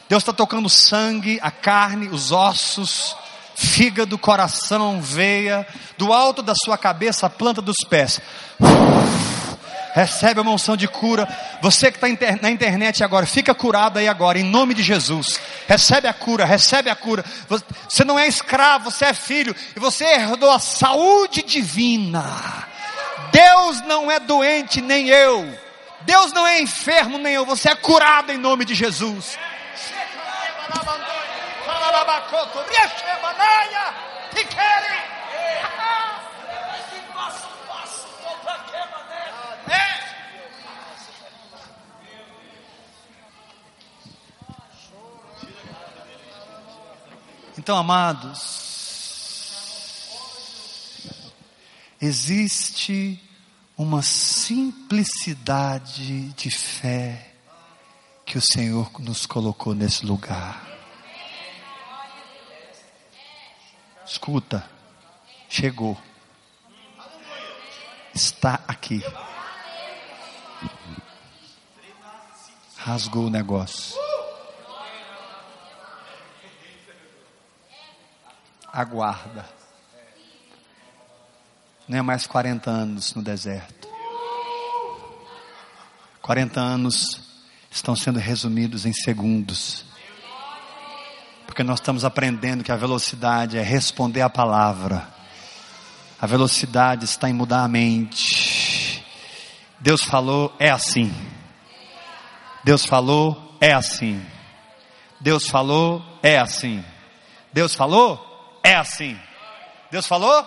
Deus 0.08 0.22
está 0.22 0.32
tocando 0.32 0.70
sangue, 0.70 1.38
a 1.42 1.50
carne, 1.50 2.08
os 2.08 2.32
ossos, 2.32 3.14
fígado, 3.54 4.16
coração, 4.16 5.02
veia, 5.02 5.66
do 5.98 6.12
alto 6.12 6.42
da 6.42 6.54
sua 6.54 6.78
cabeça, 6.78 7.26
a 7.26 7.30
planta 7.30 7.60
dos 7.60 7.76
pés. 7.88 8.20
Recebe 9.94 10.40
uma 10.40 10.52
unção 10.52 10.76
de 10.76 10.86
cura. 10.86 11.28
Você 11.60 11.90
que 11.90 12.04
está 12.04 12.38
na 12.40 12.50
internet 12.50 13.02
agora, 13.02 13.26
fica 13.26 13.54
curado 13.54 13.98
aí 13.98 14.06
agora, 14.08 14.38
em 14.38 14.44
nome 14.44 14.72
de 14.72 14.82
Jesus. 14.82 15.40
Recebe 15.66 16.06
a 16.06 16.14
cura, 16.14 16.44
recebe 16.44 16.88
a 16.88 16.94
cura. 16.94 17.24
Você 17.88 18.04
não 18.04 18.18
é 18.18 18.28
escravo, 18.28 18.90
você 18.90 19.06
é 19.06 19.12
filho. 19.12 19.54
E 19.74 19.80
você 19.80 20.04
herdou 20.04 20.50
a 20.50 20.60
saúde 20.60 21.42
divina. 21.42 22.66
Deus 23.32 23.82
não 23.82 24.10
é 24.10 24.20
doente, 24.20 24.80
nem 24.80 25.08
eu. 25.08 25.52
Deus 26.02 26.32
não 26.32 26.46
é 26.46 26.60
enfermo, 26.60 27.18
nem 27.18 27.34
eu. 27.34 27.44
Você 27.44 27.68
é 27.68 27.74
curado 27.74 28.30
em 28.30 28.38
nome 28.38 28.64
de 28.64 28.74
Jesus. 28.74 29.36
Então, 47.68 47.76
amados, 47.76 48.32
existe 52.00 53.22
uma 53.76 54.00
simplicidade 54.00 56.32
de 56.32 56.50
fé 56.50 57.30
que 58.24 58.38
o 58.38 58.40
Senhor 58.40 58.90
nos 59.00 59.26
colocou 59.26 59.74
nesse 59.74 60.06
lugar. 60.06 60.66
Escuta, 64.06 64.66
chegou, 65.46 66.00
está 68.14 68.60
aqui. 68.66 69.02
Rasgou 72.78 73.26
o 73.26 73.30
negócio. 73.30 74.07
Aguarda. 78.72 79.44
Não 81.88 81.98
é 81.98 82.02
mais 82.02 82.26
40 82.26 82.70
anos 82.70 83.14
no 83.14 83.22
deserto. 83.22 83.88
40 86.20 86.60
anos 86.60 87.20
estão 87.70 87.96
sendo 87.96 88.18
resumidos 88.18 88.84
em 88.84 88.92
segundos. 88.92 89.86
Porque 91.46 91.62
nós 91.62 91.80
estamos 91.80 92.04
aprendendo 92.04 92.62
que 92.62 92.70
a 92.70 92.76
velocidade 92.76 93.56
é 93.56 93.62
responder 93.62 94.20
a 94.20 94.28
palavra. 94.28 95.08
A 96.20 96.26
velocidade 96.26 97.06
está 97.06 97.30
em 97.30 97.32
mudar 97.32 97.64
a 97.64 97.68
mente. 97.68 99.02
Deus 99.80 100.02
falou, 100.02 100.54
é 100.58 100.68
assim. 100.68 101.14
Deus 102.62 102.84
falou, 102.84 103.56
é 103.60 103.72
assim. 103.72 104.22
Deus 105.18 105.48
falou, 105.48 106.04
é 106.22 106.38
assim. 106.38 106.84
Deus 107.52 107.74
falou, 107.74 108.27
é 108.68 108.74
assim. 108.74 109.18
Deus 109.90 110.06
falou, 110.06 110.46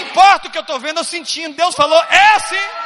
importa 0.00 0.48
o 0.48 0.50
que 0.50 0.58
eu 0.58 0.62
estou 0.62 0.78
vendo, 0.78 0.98
eu 0.98 1.04
sentindo. 1.04 1.56
Deus 1.56 1.74
falou, 1.74 2.00
é 2.08 2.36
assim. 2.36 2.85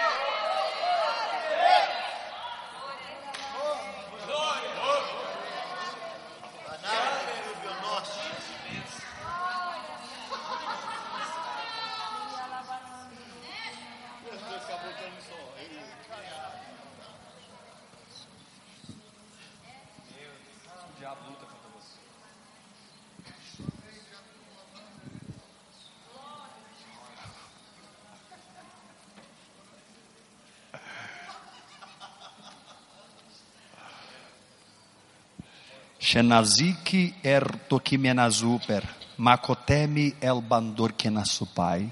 Shenazik 36.11 36.91
er 37.23 37.45
tokimenazuper, 37.69 38.83
makotemi 39.17 40.15
el 40.21 40.43
bandor 40.43 40.93
kenasupai. 40.93 41.89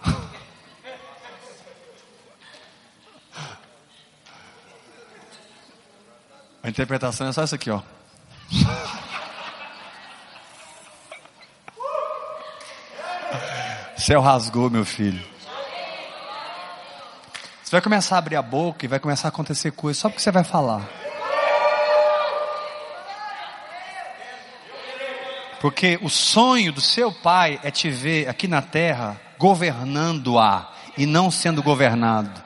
A 6.62 6.68
interpretação 6.70 7.26
é 7.26 7.32
só 7.32 7.42
essa 7.42 7.56
aqui, 7.56 7.70
ó. 7.70 7.82
Céu 13.98 14.22
rasgou, 14.22 14.70
meu 14.70 14.86
filho. 14.86 15.33
Vai 17.74 17.82
começar 17.82 18.14
a 18.14 18.18
abrir 18.18 18.36
a 18.36 18.42
boca 18.42 18.84
e 18.84 18.88
vai 18.88 19.00
começar 19.00 19.26
a 19.26 19.30
acontecer 19.30 19.72
coisas 19.72 20.00
só 20.00 20.08
porque 20.08 20.22
você 20.22 20.30
vai 20.30 20.44
falar. 20.44 20.88
Porque 25.60 25.98
o 26.00 26.08
sonho 26.08 26.72
do 26.72 26.80
seu 26.80 27.10
pai 27.10 27.58
é 27.64 27.72
te 27.72 27.90
ver 27.90 28.28
aqui 28.28 28.46
na 28.46 28.62
terra 28.62 29.20
governando-a 29.40 30.72
e 30.96 31.04
não 31.04 31.32
sendo 31.32 31.64
governado. 31.64 32.40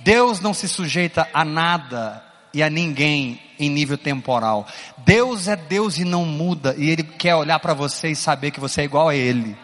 Deus 0.00 0.40
não 0.40 0.52
se 0.52 0.68
sujeita 0.68 1.28
a 1.32 1.44
nada 1.44 2.20
e 2.52 2.64
a 2.64 2.68
ninguém 2.68 3.40
em 3.60 3.70
nível 3.70 3.96
temporal. 3.96 4.66
Deus 4.98 5.46
é 5.46 5.54
Deus 5.54 5.98
e 5.98 6.04
não 6.04 6.24
muda, 6.24 6.74
e 6.76 6.90
Ele 6.90 7.04
quer 7.04 7.36
olhar 7.36 7.60
para 7.60 7.74
você 7.74 8.08
e 8.08 8.16
saber 8.16 8.50
que 8.50 8.58
você 8.58 8.80
é 8.80 8.84
igual 8.84 9.08
a 9.08 9.14
Ele. 9.14 9.56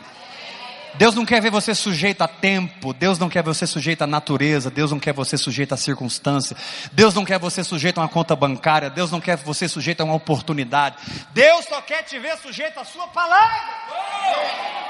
Deus 0.94 1.14
não 1.14 1.24
quer 1.24 1.40
ver 1.40 1.50
você 1.50 1.74
sujeito 1.74 2.22
a 2.22 2.28
tempo, 2.28 2.92
Deus 2.92 3.18
não 3.18 3.28
quer 3.28 3.42
você 3.42 3.66
sujeito 3.66 4.02
à 4.02 4.06
natureza, 4.06 4.70
Deus 4.70 4.90
não 4.90 4.98
quer 4.98 5.12
você 5.12 5.36
sujeito 5.36 5.72
à 5.74 5.76
circunstância, 5.76 6.56
Deus 6.92 7.14
não 7.14 7.24
quer 7.24 7.38
você 7.38 7.62
sujeito 7.62 7.98
a 7.98 8.02
uma 8.02 8.08
conta 8.08 8.34
bancária, 8.34 8.90
Deus 8.90 9.10
não 9.10 9.20
quer 9.20 9.36
você 9.36 9.68
sujeito 9.68 10.00
a 10.00 10.04
uma 10.04 10.14
oportunidade, 10.14 10.96
Deus 11.32 11.64
só 11.66 11.80
quer 11.80 12.02
te 12.02 12.18
ver 12.18 12.36
sujeito 12.38 12.80
à 12.80 12.84
sua 12.84 13.06
palavra. 13.08 14.87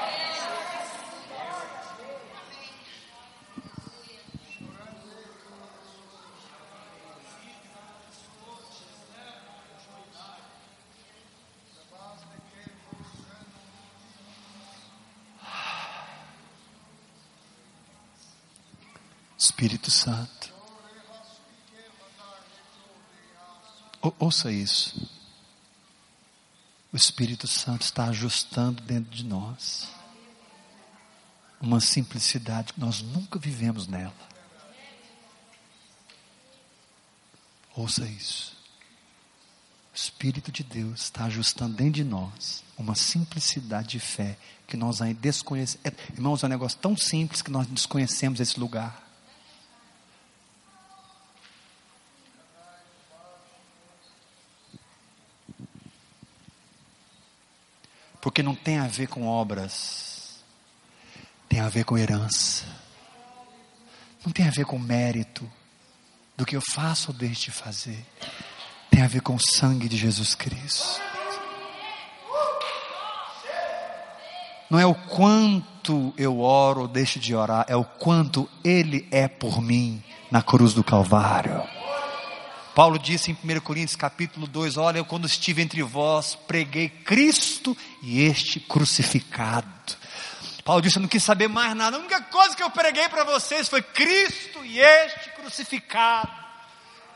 Espírito 19.38 19.88
Santo. 19.88 20.52
Ou, 24.02 24.14
ouça 24.18 24.50
isso. 24.50 25.08
O 26.92 26.96
Espírito 26.96 27.46
Santo 27.46 27.82
está 27.82 28.06
ajustando 28.06 28.82
dentro 28.82 29.10
de 29.14 29.24
nós 29.24 29.88
uma 31.60 31.80
simplicidade 31.80 32.72
que 32.72 32.80
nós 32.80 33.00
nunca 33.00 33.38
vivemos 33.38 33.86
nela. 33.86 34.14
Ouça 37.76 38.04
isso. 38.06 38.56
O 39.92 39.96
Espírito 39.96 40.50
de 40.50 40.64
Deus 40.64 41.02
está 41.02 41.24
ajustando 41.26 41.76
dentro 41.76 41.94
de 41.94 42.04
nós 42.04 42.64
uma 42.76 42.96
simplicidade 42.96 43.88
de 43.88 44.00
fé 44.00 44.36
que 44.66 44.76
nós 44.76 45.00
ainda 45.00 45.20
desconhecemos. 45.20 45.84
É, 45.84 46.12
irmãos, 46.12 46.42
é 46.42 46.46
um 46.46 46.50
negócio 46.50 46.78
tão 46.78 46.96
simples 46.96 47.40
que 47.40 47.50
nós 47.50 47.66
desconhecemos 47.68 48.40
esse 48.40 48.58
lugar. 48.58 49.07
Porque 58.20 58.42
não 58.42 58.54
tem 58.54 58.78
a 58.78 58.86
ver 58.86 59.08
com 59.08 59.26
obras, 59.26 60.42
tem 61.48 61.60
a 61.60 61.68
ver 61.68 61.84
com 61.84 61.96
herança. 61.96 62.64
Não 64.24 64.32
tem 64.32 64.46
a 64.46 64.50
ver 64.50 64.66
com 64.66 64.78
mérito 64.78 65.50
do 66.36 66.44
que 66.44 66.56
eu 66.56 66.60
faço 66.60 67.10
ou 67.10 67.16
deixo 67.16 67.46
de 67.46 67.50
fazer. 67.50 68.04
Tem 68.90 69.02
a 69.02 69.08
ver 69.08 69.22
com 69.22 69.34
o 69.34 69.40
sangue 69.40 69.88
de 69.88 69.96
Jesus 69.96 70.34
Cristo. 70.34 71.00
Não 74.70 74.78
é 74.78 74.84
o 74.84 74.94
quanto 74.94 76.12
eu 76.18 76.40
oro 76.40 76.82
ou 76.82 76.88
deixo 76.88 77.18
de 77.18 77.34
orar, 77.34 77.64
é 77.68 77.76
o 77.76 77.84
quanto 77.84 78.48
Ele 78.62 79.08
é 79.10 79.26
por 79.26 79.62
mim 79.62 80.02
na 80.30 80.42
cruz 80.42 80.74
do 80.74 80.84
Calvário. 80.84 81.77
Paulo 82.78 82.96
disse 82.96 83.32
em 83.32 83.34
1 83.34 83.58
Coríntios 83.58 83.96
capítulo 83.96 84.46
2: 84.46 84.76
Olha, 84.76 84.98
eu 84.98 85.04
quando 85.04 85.26
estive 85.26 85.60
entre 85.60 85.82
vós, 85.82 86.36
preguei 86.36 86.88
Cristo 86.88 87.76
e 88.00 88.22
este 88.22 88.60
crucificado. 88.60 89.66
Paulo 90.64 90.80
disse: 90.80 90.96
Eu 90.96 91.02
não 91.02 91.08
quis 91.08 91.24
saber 91.24 91.48
mais 91.48 91.74
nada, 91.74 91.96
a 91.96 91.98
única 91.98 92.20
coisa 92.20 92.54
que 92.54 92.62
eu 92.62 92.70
preguei 92.70 93.08
para 93.08 93.24
vocês 93.24 93.68
foi 93.68 93.82
Cristo 93.82 94.64
e 94.64 94.78
este 94.78 95.28
crucificado. 95.30 96.30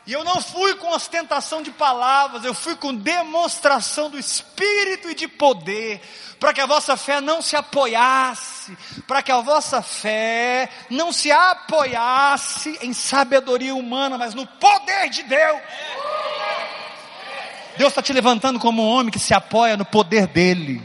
E 0.04 0.12
eu 0.12 0.24
não 0.24 0.40
fui 0.40 0.74
com 0.74 0.90
ostentação 0.90 1.62
de 1.62 1.70
palavras, 1.70 2.44
eu 2.44 2.52
fui 2.52 2.74
com 2.74 2.92
demonstração 2.92 4.10
do 4.10 4.18
Espírito 4.18 5.08
e 5.08 5.14
de 5.14 5.28
poder, 5.28 6.00
para 6.40 6.52
que 6.52 6.60
a 6.60 6.66
vossa 6.66 6.96
fé 6.96 7.20
não 7.20 7.40
se 7.40 7.54
apoiasse, 7.54 8.76
para 9.06 9.22
que 9.22 9.30
a 9.30 9.40
vossa 9.40 9.80
fé 9.80 10.68
não 10.90 11.12
se 11.12 11.30
apoiasse 11.30 12.76
em 12.82 12.92
sabedoria 12.92 13.74
humana, 13.76 14.18
mas 14.18 14.34
no 14.34 14.44
poder 14.44 15.08
de 15.08 15.22
Deus. 15.22 15.60
Deus 17.76 17.90
está 17.90 18.02
te 18.02 18.12
levantando 18.12 18.58
como 18.58 18.82
um 18.82 18.88
homem 18.88 19.12
que 19.12 19.20
se 19.20 19.32
apoia 19.32 19.76
no 19.76 19.84
poder 19.84 20.26
dEle, 20.26 20.82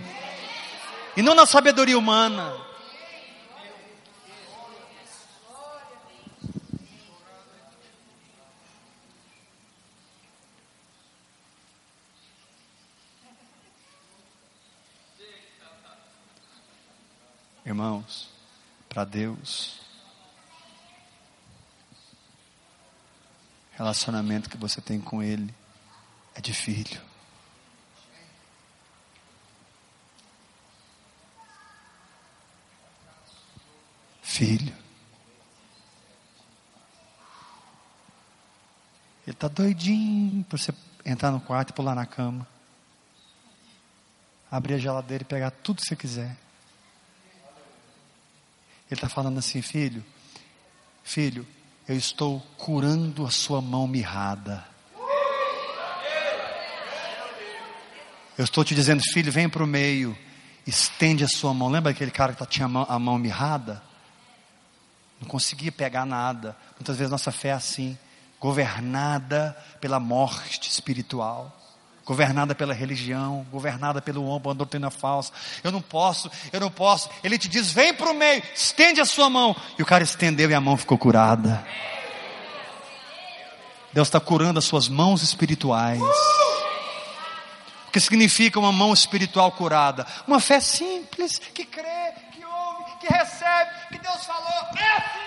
e 1.16 1.24
não 1.24 1.34
na 1.34 1.48
sabedoria 1.48 1.98
humana. 1.98 2.67
Irmãos, 17.68 18.30
para 18.88 19.04
Deus, 19.04 19.78
relacionamento 23.74 24.50
que 24.50 24.56
você 24.56 24.80
tem 24.80 25.02
com 25.02 25.22
Ele 25.22 25.54
é 26.34 26.40
de 26.40 26.54
filho. 26.54 27.02
Filho. 34.22 34.74
Ele 39.26 39.34
está 39.34 39.50
doidinho 39.50 40.46
para 40.46 40.58
você 40.58 40.74
entrar 41.04 41.32
no 41.32 41.42
quarto 41.42 41.72
e 41.72 41.74
pular 41.74 41.96
na 41.96 42.06
cama. 42.06 42.48
Abrir 44.50 44.76
a 44.76 44.78
geladeira 44.78 45.24
e 45.24 45.28
pegar 45.28 45.52
tudo 45.52 45.82
que 45.82 45.90
você 45.90 45.98
quiser. 45.98 46.48
Ele 48.90 48.98
está 48.98 49.10
falando 49.10 49.38
assim, 49.38 49.62
filho, 49.62 50.04
filho, 51.04 51.46
eu 51.88 51.96
estou 51.96 52.40
curando 52.58 53.26
a 53.26 53.32
sua 53.32 53.62
mão 53.62 53.88
mirrada. 53.88 54.66
Eu 58.38 58.46
estou 58.46 58.64
te 58.64 58.76
dizendo, 58.76 59.02
filho, 59.12 59.32
vem 59.32 59.50
para 59.50 59.64
o 59.64 59.68
meio, 59.68 60.18
estende 60.66 61.24
a 61.24 61.28
sua 61.28 61.54
mão. 61.54 61.70
Lembra 61.70 61.92
aquele 61.92 62.12
cara 62.12 62.34
que 62.34 62.46
tinha 62.46 62.66
a 62.66 62.70
mão, 62.70 62.86
a 62.88 63.00
mão 63.00 63.18
mirrada? 63.18 63.82
Não 65.20 65.28
conseguia 65.28 65.72
pegar 65.72 66.06
nada. 66.06 66.56
Muitas 66.78 66.98
vezes 66.98 67.12
nossa 67.12 67.32
fé 67.32 67.50
é 67.50 67.54
assim, 67.54 67.98
governada 68.40 69.58
pela 69.82 70.00
morte 70.00 70.70
espiritual 70.70 71.58
governada 72.08 72.56
pela 72.56 72.74
religião, 72.74 73.46
governada 73.52 74.02
pelo 74.02 74.24
homem, 74.24 74.48
uma 74.48 74.56
doutrina 74.56 74.90
falsa. 74.90 75.34
Eu 75.62 75.74
não 75.74 75.82
posso, 75.82 76.32
eu 76.54 76.60
não 76.60 76.72
posso. 76.72 77.10
Ele 77.22 77.38
te 77.38 77.50
diz: 77.50 77.70
vem 77.70 77.94
para 77.94 78.10
o 78.10 78.14
meio, 78.14 78.42
estende 78.56 79.02
a 79.02 79.06
sua 79.06 79.30
mão. 79.30 79.54
E 79.78 79.84
o 79.84 79.86
cara 79.86 80.04
estendeu 80.06 80.50
e 80.50 80.54
a 80.54 80.62
mão 80.62 80.78
ficou 80.78 80.98
curada. 80.98 81.64
Deus 83.92 84.08
está 84.08 84.22
curando 84.22 84.58
as 84.58 84.66
suas 84.66 84.88
mãos 84.88 85.22
espirituais. 85.22 86.02
O 87.88 87.92
que 87.92 88.00
significa 88.00 88.58
uma 88.60 88.72
mão 88.72 88.94
espiritual 88.94 89.52
curada? 89.52 90.08
Uma 90.26 90.40
fé 90.40 90.60
simples, 90.62 91.40
que 91.54 91.66
crê, 91.66 92.14
que 92.32 92.46
ouve, 92.46 92.92
que 93.02 93.08
recebe, 93.08 93.72
que 93.92 94.00
Deus 94.00 94.24
falou. 94.24 94.64
É 94.78 95.27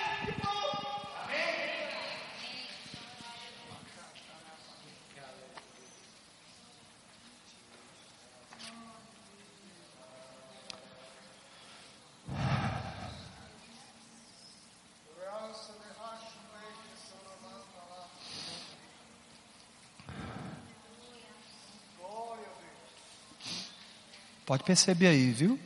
Pode 24.51 24.65
perceber 24.65 25.07
aí, 25.07 25.31
viu? 25.31 25.57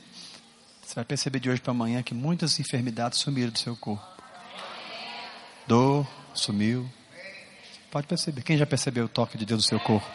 Você 0.85 0.94
vai 0.94 1.07
perceber 1.07 1.40
de 1.40 1.49
hoje 1.49 1.59
para 1.59 1.70
amanhã 1.70 2.03
que 2.03 2.12
muitas 2.12 2.61
enfermidades 2.61 3.18
sumiram 3.18 3.51
do 3.51 3.59
seu 3.59 3.75
corpo. 3.75 4.07
Dor 5.66 6.07
sumiu. 6.35 6.87
Pode 7.90 8.07
perceber. 8.07 8.42
Quem 8.42 8.59
já 8.59 8.66
percebeu 8.66 9.07
o 9.07 9.09
toque 9.09 9.38
de 9.38 9.47
Deus 9.47 9.62
no 9.62 9.66
seu 9.66 9.81
corpo? 9.81 10.07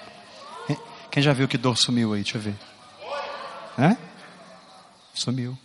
Quem 1.10 1.24
já 1.24 1.34
viu 1.34 1.48
que 1.48 1.58
dor 1.58 1.80
sumiu 1.80 2.14
aí? 2.14 2.22
Deixa 2.22 2.38
eu 2.38 2.42
ver. 2.44 2.56
Sumiu. 5.16 5.58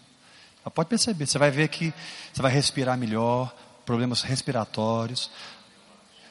Pode 0.75 0.89
perceber. 0.89 1.27
Você 1.27 1.37
vai 1.37 1.51
ver 1.51 1.69
que 1.69 1.93
você 2.33 2.41
vai 2.41 2.53
respirar 2.53 2.97
melhor, 2.97 3.55
problemas 3.85 4.23
respiratórios. 4.23 5.31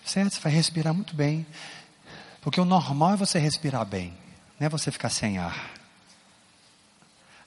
Certo? 0.04 0.34
Você 0.34 0.40
vai 0.40 0.52
respirar 0.52 0.92
muito 0.92 1.16
bem. 1.16 1.46
Porque 2.42 2.60
o 2.60 2.66
normal 2.66 3.14
é 3.14 3.16
você 3.16 3.38
respirar 3.38 3.86
bem, 3.86 4.18
não 4.60 4.66
é 4.66 4.70
você 4.70 4.92
ficar 4.92 5.10
sem 5.10 5.38
ar. 5.38 5.83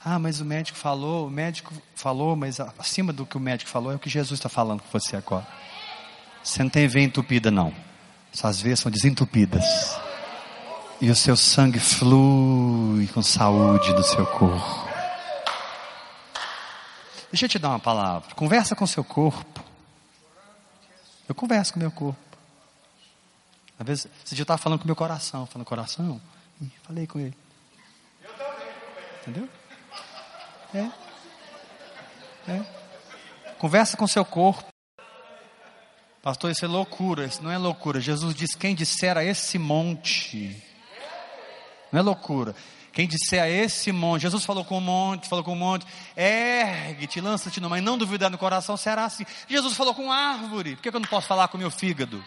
Ah, 0.08 0.20
mas 0.20 0.40
o 0.40 0.44
médico 0.44 0.78
falou, 0.78 1.26
o 1.26 1.30
médico 1.30 1.74
falou, 1.96 2.36
mas 2.36 2.60
acima 2.60 3.12
do 3.12 3.26
que 3.26 3.36
o 3.36 3.40
médico 3.40 3.68
falou 3.68 3.90
é 3.90 3.96
o 3.96 3.98
que 3.98 4.08
Jesus 4.08 4.38
está 4.38 4.48
falando 4.48 4.80
com 4.80 4.88
você 4.88 5.16
agora. 5.16 5.44
Você 6.44 6.62
não 6.62 6.70
tem 6.70 6.86
veia 6.86 7.04
entupida, 7.04 7.50
não. 7.50 7.74
Suas 8.32 8.60
veias 8.60 8.78
são 8.78 8.88
desentupidas. 8.88 9.64
E 11.00 11.10
o 11.10 11.16
seu 11.16 11.36
sangue 11.36 11.80
flui 11.80 13.08
com 13.08 13.20
saúde 13.20 13.92
do 13.94 14.04
seu 14.04 14.24
corpo. 14.24 14.88
Deixa 17.32 17.46
eu 17.46 17.48
te 17.48 17.58
dar 17.58 17.70
uma 17.70 17.80
palavra. 17.80 18.32
Conversa 18.36 18.76
com 18.76 18.84
o 18.84 18.88
seu 18.88 19.02
corpo. 19.02 19.60
Eu 21.28 21.34
converso 21.34 21.72
com 21.72 21.80
meu 21.80 21.90
corpo. 21.90 22.20
Às 23.76 23.84
vezes, 23.84 24.08
esse 24.24 24.36
dia 24.36 24.42
eu 24.42 24.44
estava 24.44 24.58
falando 24.58 24.78
com 24.78 24.86
meu 24.86 24.94
coração. 24.94 25.46
Falando, 25.46 25.66
coração? 25.66 26.20
Falei 26.84 27.08
com 27.08 27.18
ele. 27.18 27.36
Entendeu? 29.22 29.48
É. 30.76 32.52
É. 32.52 32.64
Conversa 33.58 33.96
com 33.96 34.04
o 34.04 34.08
seu 34.08 34.24
corpo. 34.24 34.64
Pastor, 36.22 36.50
isso 36.50 36.64
é 36.64 36.68
loucura, 36.68 37.24
isso 37.24 37.42
não 37.42 37.50
é 37.50 37.56
loucura. 37.56 38.00
Jesus 38.00 38.34
diz: 38.34 38.54
quem 38.54 38.74
disser 38.74 39.16
a 39.16 39.24
esse 39.24 39.58
monte, 39.58 40.62
não 41.90 42.00
é 42.00 42.02
loucura. 42.02 42.54
Quem 42.92 43.06
disser 43.06 43.42
a 43.42 43.48
esse 43.48 43.92
monte, 43.92 44.22
Jesus 44.22 44.44
falou 44.44 44.64
com 44.64 44.78
o 44.78 44.80
monte, 44.80 45.28
falou 45.28 45.44
com 45.44 45.52
o 45.52 45.56
monte, 45.56 45.86
ergue-te, 46.16 47.20
lança-te 47.20 47.60
no 47.60 47.68
mar, 47.68 47.80
não 47.82 47.98
duvidar 47.98 48.30
no 48.30 48.38
coração, 48.38 48.76
será 48.76 49.04
assim. 49.04 49.24
Jesus 49.46 49.74
falou 49.74 49.94
com 49.94 50.10
árvore, 50.10 50.76
por 50.76 50.82
que 50.82 50.88
eu 50.88 51.00
não 51.00 51.02
posso 51.02 51.26
falar 51.26 51.48
com 51.48 51.58
o 51.58 51.60
meu 51.60 51.70
fígado? 51.70 52.24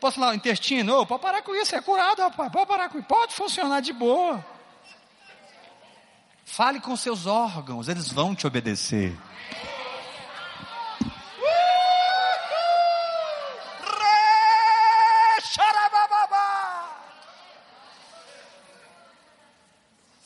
Posso 0.00 0.18
falar 0.18 0.34
intestino? 0.34 0.98
Oh, 0.98 1.06
pode 1.06 1.22
parar 1.22 1.42
com 1.42 1.54
isso, 1.54 1.76
é 1.76 1.80
curado, 1.80 2.22
rapaz, 2.22 2.50
pode 2.50 2.66
parar 2.66 2.88
com 2.88 2.98
isso, 2.98 3.06
pode 3.06 3.34
funcionar 3.34 3.80
de 3.80 3.92
boa. 3.92 4.44
Fale 6.44 6.80
com 6.80 6.96
seus 6.96 7.26
órgãos, 7.26 7.88
eles 7.88 8.10
vão 8.10 8.34
te 8.34 8.46
obedecer. 8.46 9.16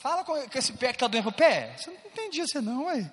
Fala 0.07 0.23
com, 0.23 0.37
esse 0.37 0.73
pé 0.75 0.89
que 0.89 0.97
está 0.97 1.09
doendo. 1.09 1.33
Pé, 1.33 1.77
você 1.77 1.91
não 1.91 1.97
entendi 1.97 2.41
você 2.41 2.61
não, 2.61 2.85
ué. 2.85 3.11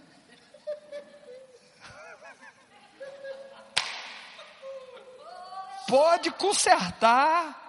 Pode 5.88 6.30
consertar. 6.32 7.60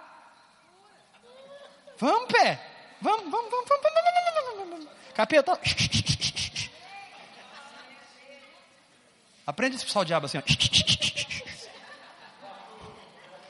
Vamos, 1.97 2.31
pé. 2.31 2.61
Vamos, 3.01 3.31
vamos, 3.31 3.49
vamos, 3.49 3.67
vamos, 3.67 3.83
vamos. 3.83 4.14
Capeta. 5.15 5.57
Aprende 9.47 9.75
a 9.75 9.77
expulsar 9.77 10.01
o 10.01 10.05
diabo 10.05 10.25
assim. 10.25 10.37
Ó. 10.37 10.41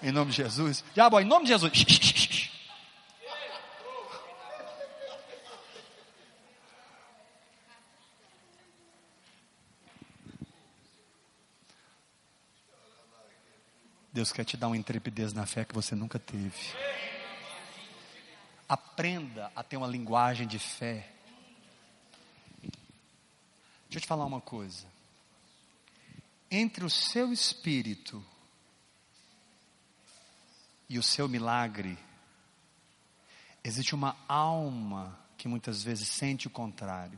Em 0.04 0.12
nome 0.12 0.30
de 0.30 0.38
Jesus. 0.38 0.84
Diabo, 0.93 1.19
em 1.19 1.25
nome 1.25 1.45
de 1.45 1.51
Jesus. 1.51 1.71
Deus 14.13 14.32
quer 14.32 14.45
te 14.45 14.56
dar 14.56 14.67
uma 14.67 14.78
intrepidez 14.78 15.34
na 15.34 15.45
fé 15.45 15.65
que 15.65 15.73
você 15.73 15.95
nunca 15.95 16.19
teve. 16.19 16.54
Aprenda 18.69 19.51
a 19.56 19.63
ter 19.63 19.75
uma 19.75 19.88
linguagem 19.88 20.47
de 20.47 20.60
fé. 20.60 21.14
Te 24.05 24.07
falar 24.07 24.25
uma 24.27 24.39
coisa. 24.39 24.85
Entre 26.51 26.85
o 26.85 26.89
seu 26.91 27.33
espírito 27.33 28.23
e 30.87 30.99
o 30.99 31.01
seu 31.01 31.27
milagre, 31.27 31.97
existe 33.63 33.95
uma 33.95 34.15
alma 34.27 35.17
que 35.35 35.47
muitas 35.47 35.81
vezes 35.81 36.07
sente 36.07 36.45
o 36.45 36.51
contrário. 36.51 37.17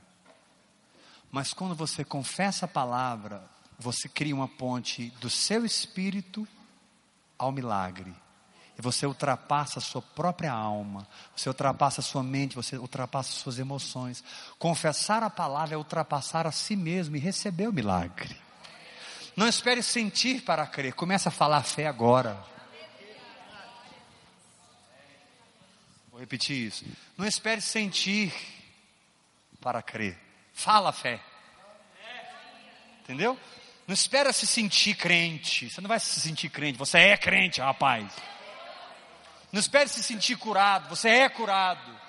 Mas 1.29 1.53
quando 1.53 1.75
você 1.75 2.05
confessa 2.05 2.63
a 2.63 2.69
palavra, 2.69 3.45
você 3.77 4.07
cria 4.07 4.33
uma 4.33 4.47
ponte 4.47 5.09
do 5.19 5.29
seu 5.29 5.65
espírito 5.65 6.47
ao 7.37 7.51
milagre. 7.51 8.15
E 8.77 8.81
você 8.81 9.07
ultrapassa 9.07 9.79
a 9.79 9.81
sua 9.81 10.01
própria 10.01 10.51
alma, 10.51 11.07
você 11.35 11.49
ultrapassa 11.49 11.99
a 11.99 12.03
sua 12.03 12.21
mente, 12.21 12.55
você 12.55 12.77
ultrapassa 12.77 13.29
as 13.31 13.37
suas 13.37 13.57
emoções. 13.57 14.23
Confessar 14.59 15.23
a 15.23 15.31
palavra 15.31 15.73
é 15.73 15.77
ultrapassar 15.77 16.45
a 16.45 16.51
si 16.51 16.75
mesmo 16.75 17.15
e 17.15 17.19
receber 17.19 17.67
o 17.67 17.73
milagre. 17.73 18.39
Não 19.35 19.47
espere 19.47 19.81
sentir 19.81 20.41
para 20.41 20.65
crer, 20.67 20.93
comece 20.93 21.27
a 21.27 21.31
falar 21.31 21.63
fé 21.63 21.87
agora. 21.87 22.43
Vou 26.11 26.19
repetir 26.19 26.67
isso. 26.67 26.85
Não 27.17 27.25
espere 27.25 27.61
sentir 27.61 28.33
para 29.59 29.81
crer. 29.81 30.19
Fala 30.53 30.91
fé. 30.91 31.19
Entendeu? 33.01 33.39
Não 33.87 33.93
espera 33.93 34.33
se 34.33 34.45
sentir 34.45 34.95
crente. 34.95 35.69
Você 35.69 35.79
não 35.81 35.87
vai 35.87 35.99
se 35.99 36.19
sentir 36.19 36.49
crente. 36.49 36.77
Você 36.77 36.97
é 36.97 37.17
crente, 37.17 37.61
rapaz. 37.61 38.11
Não 39.57 39.59
espere 39.59 39.89
se 39.89 40.03
sentir 40.03 40.37
curado. 40.37 40.87
Você 40.87 41.09
é 41.09 41.27
curado. 41.27 41.99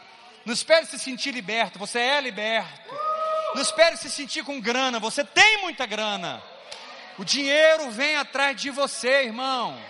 Não 0.44 0.52
espere 0.52 0.84
se 0.84 0.98
sentir 0.98 1.30
liberto. 1.30 1.78
Você 1.78 1.98
é 1.98 2.20
liberto. 2.20 2.94
Não 3.54 3.62
espere 3.62 3.96
se 3.96 4.10
sentir 4.10 4.44
com 4.44 4.60
grana. 4.60 5.00
Você 5.00 5.24
tem 5.24 5.62
muita 5.62 5.86
grana. 5.86 6.42
O 7.16 7.24
dinheiro 7.24 7.90
vem 7.90 8.16
atrás 8.16 8.54
de 8.60 8.68
você, 8.68 9.22
irmão. 9.22 9.82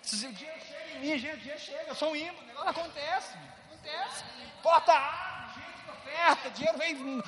Se 0.00 0.24
o 0.26 0.32
dinheiro 0.32 0.60
chega 0.66 0.96
em 0.96 1.00
mim, 1.00 1.18
gente, 1.18 1.34
o 1.34 1.40
dinheiro 1.40 1.60
chega. 1.60 1.84
Eu 1.88 1.94
sou 1.94 2.12
um 2.12 2.16
imã. 2.16 2.32
O 2.40 2.46
negócio 2.46 2.70
acontece. 2.70 3.34
Acontece. 3.66 4.24
Porta 4.62 4.92
abre, 4.94 5.60
gente 5.60 5.90
oferta. 5.90 6.50
Dinheiro 6.52 6.78
vem 6.78 7.22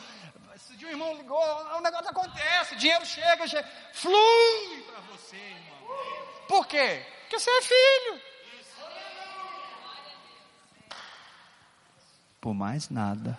esse 0.56 0.74
dia 0.76 0.88
o 0.88 0.90
irmão 0.90 1.14
ligou, 1.16 1.38
o 1.76 1.80
negócio 1.80 2.08
acontece, 2.08 2.76
dinheiro 2.76 3.04
chega, 3.04 3.46
chega 3.48 3.68
flui 3.92 4.84
para 4.86 5.00
você, 5.00 5.36
irmão. 5.36 5.98
Por 6.48 6.66
quê? 6.66 7.04
Porque 7.22 7.38
você 7.38 7.50
é 7.50 7.62
filho. 7.62 8.33
Por 12.44 12.52
mais 12.52 12.90
nada. 12.90 13.38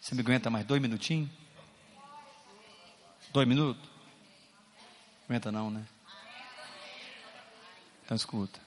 Você 0.00 0.16
me 0.16 0.22
aguenta 0.22 0.50
mais 0.50 0.66
dois 0.66 0.82
minutinhos? 0.82 1.30
Dois 3.32 3.46
minutos? 3.46 3.88
Aguenta 5.28 5.52
não, 5.52 5.70
né? 5.70 5.86
Então 8.04 8.16
escuta. 8.16 8.58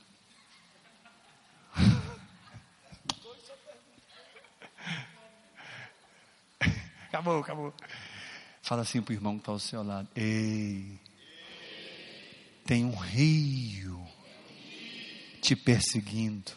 acabou, 7.10 7.42
acabou. 7.42 7.74
Fala 8.62 8.84
assim 8.84 9.02
para 9.02 9.12
o 9.12 9.16
irmão 9.16 9.34
que 9.34 9.42
está 9.42 9.52
ao 9.52 9.60
seu 9.60 9.84
lado: 9.84 10.08
Ei, 10.16 10.98
tem 12.68 12.84
um 12.84 12.94
rio 12.94 14.06
te 15.42 15.56
perseguindo. 15.56 16.52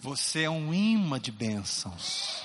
Você 0.00 0.44
é 0.44 0.50
um 0.50 0.72
imã 0.72 1.20
de 1.20 1.30
bênçãos. 1.30 2.42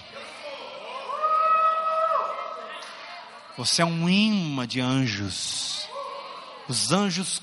Você 3.58 3.82
é 3.82 3.86
um 3.86 4.10
imã 4.10 4.68
de 4.68 4.82
anjos. 4.82 5.88
Os 6.68 6.92
anjos 6.92 7.42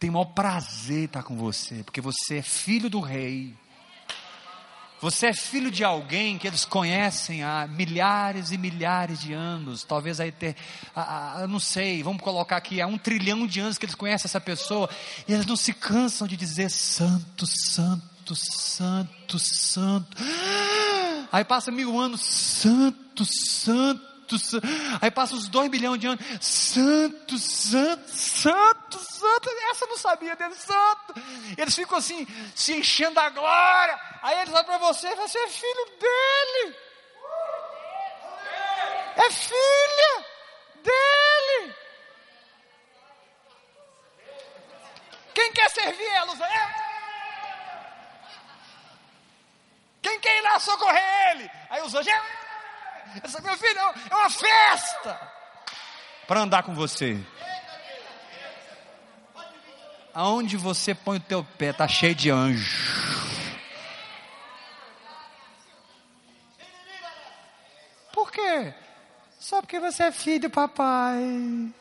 têm 0.00 0.08
o 0.08 0.14
maior 0.14 0.24
prazer 0.24 1.04
estar 1.04 1.22
com 1.22 1.36
você, 1.36 1.84
porque 1.84 2.00
você 2.00 2.38
é 2.38 2.42
filho 2.42 2.88
do 2.88 3.00
rei. 3.00 3.54
Você 5.02 5.28
é 5.28 5.32
filho 5.32 5.70
de 5.70 5.84
alguém 5.84 6.36
que 6.36 6.46
eles 6.46 6.64
conhecem 6.64 7.42
há 7.42 7.66
milhares 7.66 8.50
e 8.50 8.58
milhares 8.58 9.20
de 9.20 9.32
anos, 9.32 9.82
talvez 9.82 10.20
aí 10.20 10.30
ter, 10.30 10.56
eu 11.40 11.48
não 11.48 11.58
sei, 11.58 12.02
vamos 12.02 12.20
colocar 12.22 12.58
aqui, 12.58 12.82
há 12.82 12.86
um 12.86 12.98
trilhão 12.98 13.46
de 13.46 13.60
anos 13.60 13.78
que 13.78 13.86
eles 13.86 13.94
conhecem 13.94 14.28
essa 14.28 14.40
pessoa, 14.40 14.90
e 15.26 15.32
eles 15.32 15.46
não 15.46 15.56
se 15.56 15.72
cansam 15.72 16.28
de 16.28 16.36
dizer 16.36 16.70
santo, 16.70 17.46
santo, 17.46 18.34
santo, 18.34 19.38
santo. 19.38 20.16
Aí 21.32 21.44
passa 21.44 21.70
mil 21.70 21.98
anos, 21.98 22.20
santo, 22.20 23.24
santo 23.24 24.09
aí 25.00 25.10
passa 25.10 25.34
uns 25.34 25.48
dois 25.48 25.70
milhões 25.70 26.00
de 26.00 26.06
anos, 26.06 26.24
santo, 26.40 27.38
santo, 27.38 28.08
santo, 28.08 28.98
santo, 28.98 29.50
essa 29.70 29.86
não 29.86 29.96
sabia 29.96 30.36
dele, 30.36 30.54
santo. 30.54 31.14
Eles 31.56 31.74
ficam 31.74 31.98
assim, 31.98 32.26
se 32.54 32.74
enchendo 32.74 33.14
da 33.14 33.28
glória, 33.30 33.98
Aí 34.22 34.38
ele 34.40 34.50
vai 34.50 34.62
para 34.64 34.78
você, 34.78 35.14
você 35.14 35.38
é 35.38 35.48
filho 35.48 35.86
dele. 35.98 36.76
É 39.16 39.30
filha 39.30 40.26
dele. 40.82 41.74
Quem 45.34 45.52
quer 45.52 45.70
servir 45.70 46.06
ela? 46.06 46.32
É. 46.46 46.90
Quem 50.02 50.20
quer 50.20 50.38
ir 50.38 50.42
lá 50.42 50.58
socorrer 50.58 51.30
ele? 51.30 51.50
Aí 51.70 51.82
os 51.82 51.94
anjos. 51.94 52.12
É. 52.12 52.39
Essa 53.22 53.40
meu 53.40 53.56
filho 53.56 53.78
é 54.10 54.14
uma 54.14 54.30
festa 54.30 55.20
para 56.26 56.40
andar 56.40 56.62
com 56.62 56.74
você. 56.74 57.18
Aonde 60.14 60.56
você 60.56 60.94
põe 60.94 61.18
o 61.18 61.20
teu 61.20 61.44
pé, 61.44 61.70
está 61.70 61.86
cheio 61.88 62.14
de 62.14 62.30
anjo. 62.30 63.40
Por 68.12 68.30
quê? 68.30 68.74
Só 69.38 69.60
porque 69.60 69.80
você 69.80 70.04
é 70.04 70.12
filho 70.12 70.42
do 70.42 70.50
papai. 70.50 71.72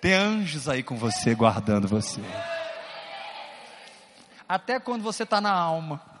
Tem 0.00 0.14
anjos 0.14 0.68
aí 0.68 0.82
com 0.82 0.96
você, 0.96 1.34
guardando 1.34 1.86
você. 1.86 2.20
Até 4.48 4.80
quando 4.80 5.02
você 5.02 5.22
está 5.22 5.40
na 5.40 5.52
alma. 5.52 6.11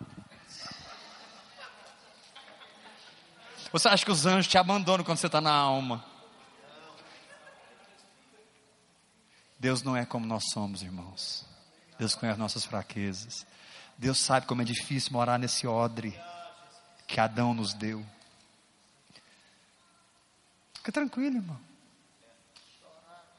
Você 3.72 3.88
acha 3.88 4.04
que 4.04 4.10
os 4.10 4.26
anjos 4.26 4.48
te 4.48 4.58
abandonam 4.58 5.04
quando 5.04 5.18
você 5.18 5.26
está 5.26 5.40
na 5.40 5.52
alma? 5.52 6.04
Deus 9.58 9.82
não 9.82 9.96
é 9.96 10.04
como 10.04 10.26
nós 10.26 10.44
somos, 10.52 10.82
irmãos. 10.82 11.46
Deus 11.98 12.14
conhece 12.14 12.38
nossas 12.38 12.64
fraquezas. 12.64 13.46
Deus 13.96 14.18
sabe 14.18 14.46
como 14.46 14.60
é 14.60 14.64
difícil 14.64 15.12
morar 15.12 15.38
nesse 15.38 15.66
odre 15.66 16.18
que 17.06 17.20
Adão 17.20 17.54
nos 17.54 17.72
deu. 17.72 18.04
Fica 20.74 20.92
tranquilo, 20.92 21.36
irmão. 21.36 21.60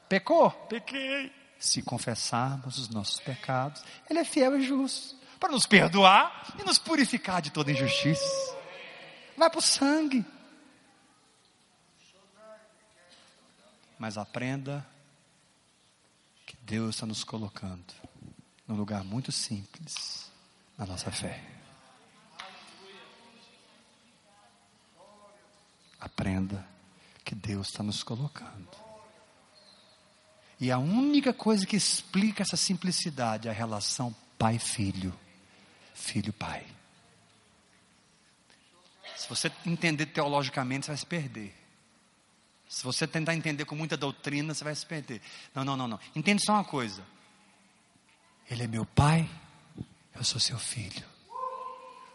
Pecou? 0.08 0.50
Pequei. 0.50 1.30
Se 1.58 1.82
confessarmos 1.82 2.78
os 2.78 2.88
nossos 2.88 3.20
pecados, 3.20 3.84
Ele 4.08 4.18
é 4.18 4.24
fiel 4.24 4.58
e 4.58 4.62
justo 4.62 5.14
para 5.38 5.52
nos 5.52 5.66
perdoar 5.66 6.54
e 6.58 6.64
nos 6.64 6.78
purificar 6.78 7.42
de 7.42 7.50
toda 7.50 7.70
injustiça. 7.70 8.63
Vai 9.36 9.50
para 9.50 9.58
o 9.58 9.62
sangue. 9.62 10.24
Mas 13.98 14.18
aprenda 14.18 14.86
Deus 16.64 16.94
está 16.94 17.06
nos 17.06 17.22
colocando 17.22 17.92
num 18.66 18.74
lugar 18.74 19.04
muito 19.04 19.30
simples 19.30 20.30
na 20.78 20.86
nossa 20.86 21.10
fé. 21.10 21.44
Aprenda 26.00 26.66
que 27.22 27.34
Deus 27.34 27.68
está 27.68 27.82
nos 27.82 28.02
colocando. 28.02 28.70
E 30.58 30.70
a 30.70 30.78
única 30.78 31.34
coisa 31.34 31.66
que 31.66 31.76
explica 31.76 32.42
essa 32.42 32.56
simplicidade 32.56 33.48
é 33.48 33.50
a 33.50 33.54
relação 33.54 34.14
pai-filho, 34.38 35.12
filho-pai. 35.94 36.66
Se 39.16 39.28
você 39.28 39.50
entender 39.64 40.06
teologicamente, 40.06 40.86
você 40.86 40.92
vai 40.92 40.98
se 40.98 41.06
perder. 41.06 41.54
Se 42.68 42.82
você 42.82 43.06
tentar 43.06 43.34
entender 43.34 43.64
com 43.64 43.74
muita 43.74 43.96
doutrina, 43.96 44.54
você 44.54 44.64
vai 44.64 44.74
se 44.74 44.84
perder. 44.84 45.20
Não, 45.54 45.64
não, 45.64 45.76
não, 45.76 45.86
não. 45.86 46.00
Entende 46.14 46.44
só 46.44 46.54
uma 46.54 46.64
coisa. 46.64 47.02
Ele 48.50 48.64
é 48.64 48.66
meu 48.66 48.84
pai, 48.84 49.28
eu 50.14 50.24
sou 50.24 50.40
seu 50.40 50.58
filho. 50.58 51.04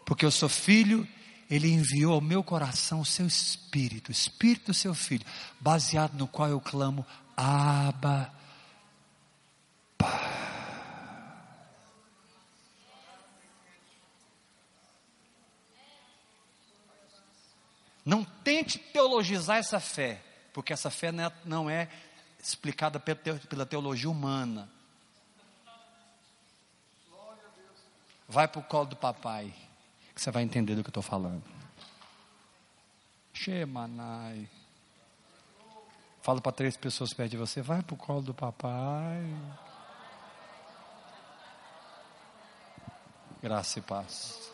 Porque 0.04 0.24
eu 0.24 0.30
sou 0.30 0.48
filho, 0.48 1.06
ele 1.48 1.68
enviou 1.68 2.14
ao 2.14 2.20
meu 2.20 2.42
coração 2.42 3.00
o 3.00 3.04
seu 3.04 3.26
espírito, 3.26 4.08
o 4.08 4.12
espírito 4.12 4.66
do 4.66 4.74
seu 4.74 4.94
filho, 4.94 5.24
baseado 5.58 6.14
no 6.14 6.28
qual 6.28 6.48
eu 6.48 6.60
clamo, 6.60 7.06
Abba, 7.36 8.32
Não 18.04 18.24
tente 18.24 18.78
teologizar 18.78 19.58
essa 19.58 19.78
fé 19.78 20.22
porque 20.52 20.72
essa 20.72 20.90
fé 20.90 21.10
não 21.44 21.70
é, 21.70 21.82
é 21.82 21.88
explicada 22.42 22.98
pela 23.00 23.66
teologia 23.66 24.10
humana. 24.10 24.68
Vai 28.28 28.46
para 28.46 28.60
o 28.60 28.64
colo 28.64 28.86
do 28.86 28.96
papai, 28.96 29.52
que 30.14 30.20
você 30.20 30.30
vai 30.30 30.42
entender 30.42 30.74
do 30.74 30.82
que 30.82 30.88
eu 30.88 30.90
estou 30.90 31.02
falando. 31.02 31.42
Shemanai. 33.32 34.48
Fala 36.22 36.40
para 36.40 36.52
três 36.52 36.76
pessoas 36.76 37.12
perto 37.12 37.30
de 37.30 37.36
você, 37.36 37.62
vai 37.62 37.82
para 37.82 37.94
o 37.94 37.96
colo 37.96 38.22
do 38.22 38.34
papai. 38.34 39.24
Graça 43.42 43.78
e 43.78 43.82
paz. 43.82 44.49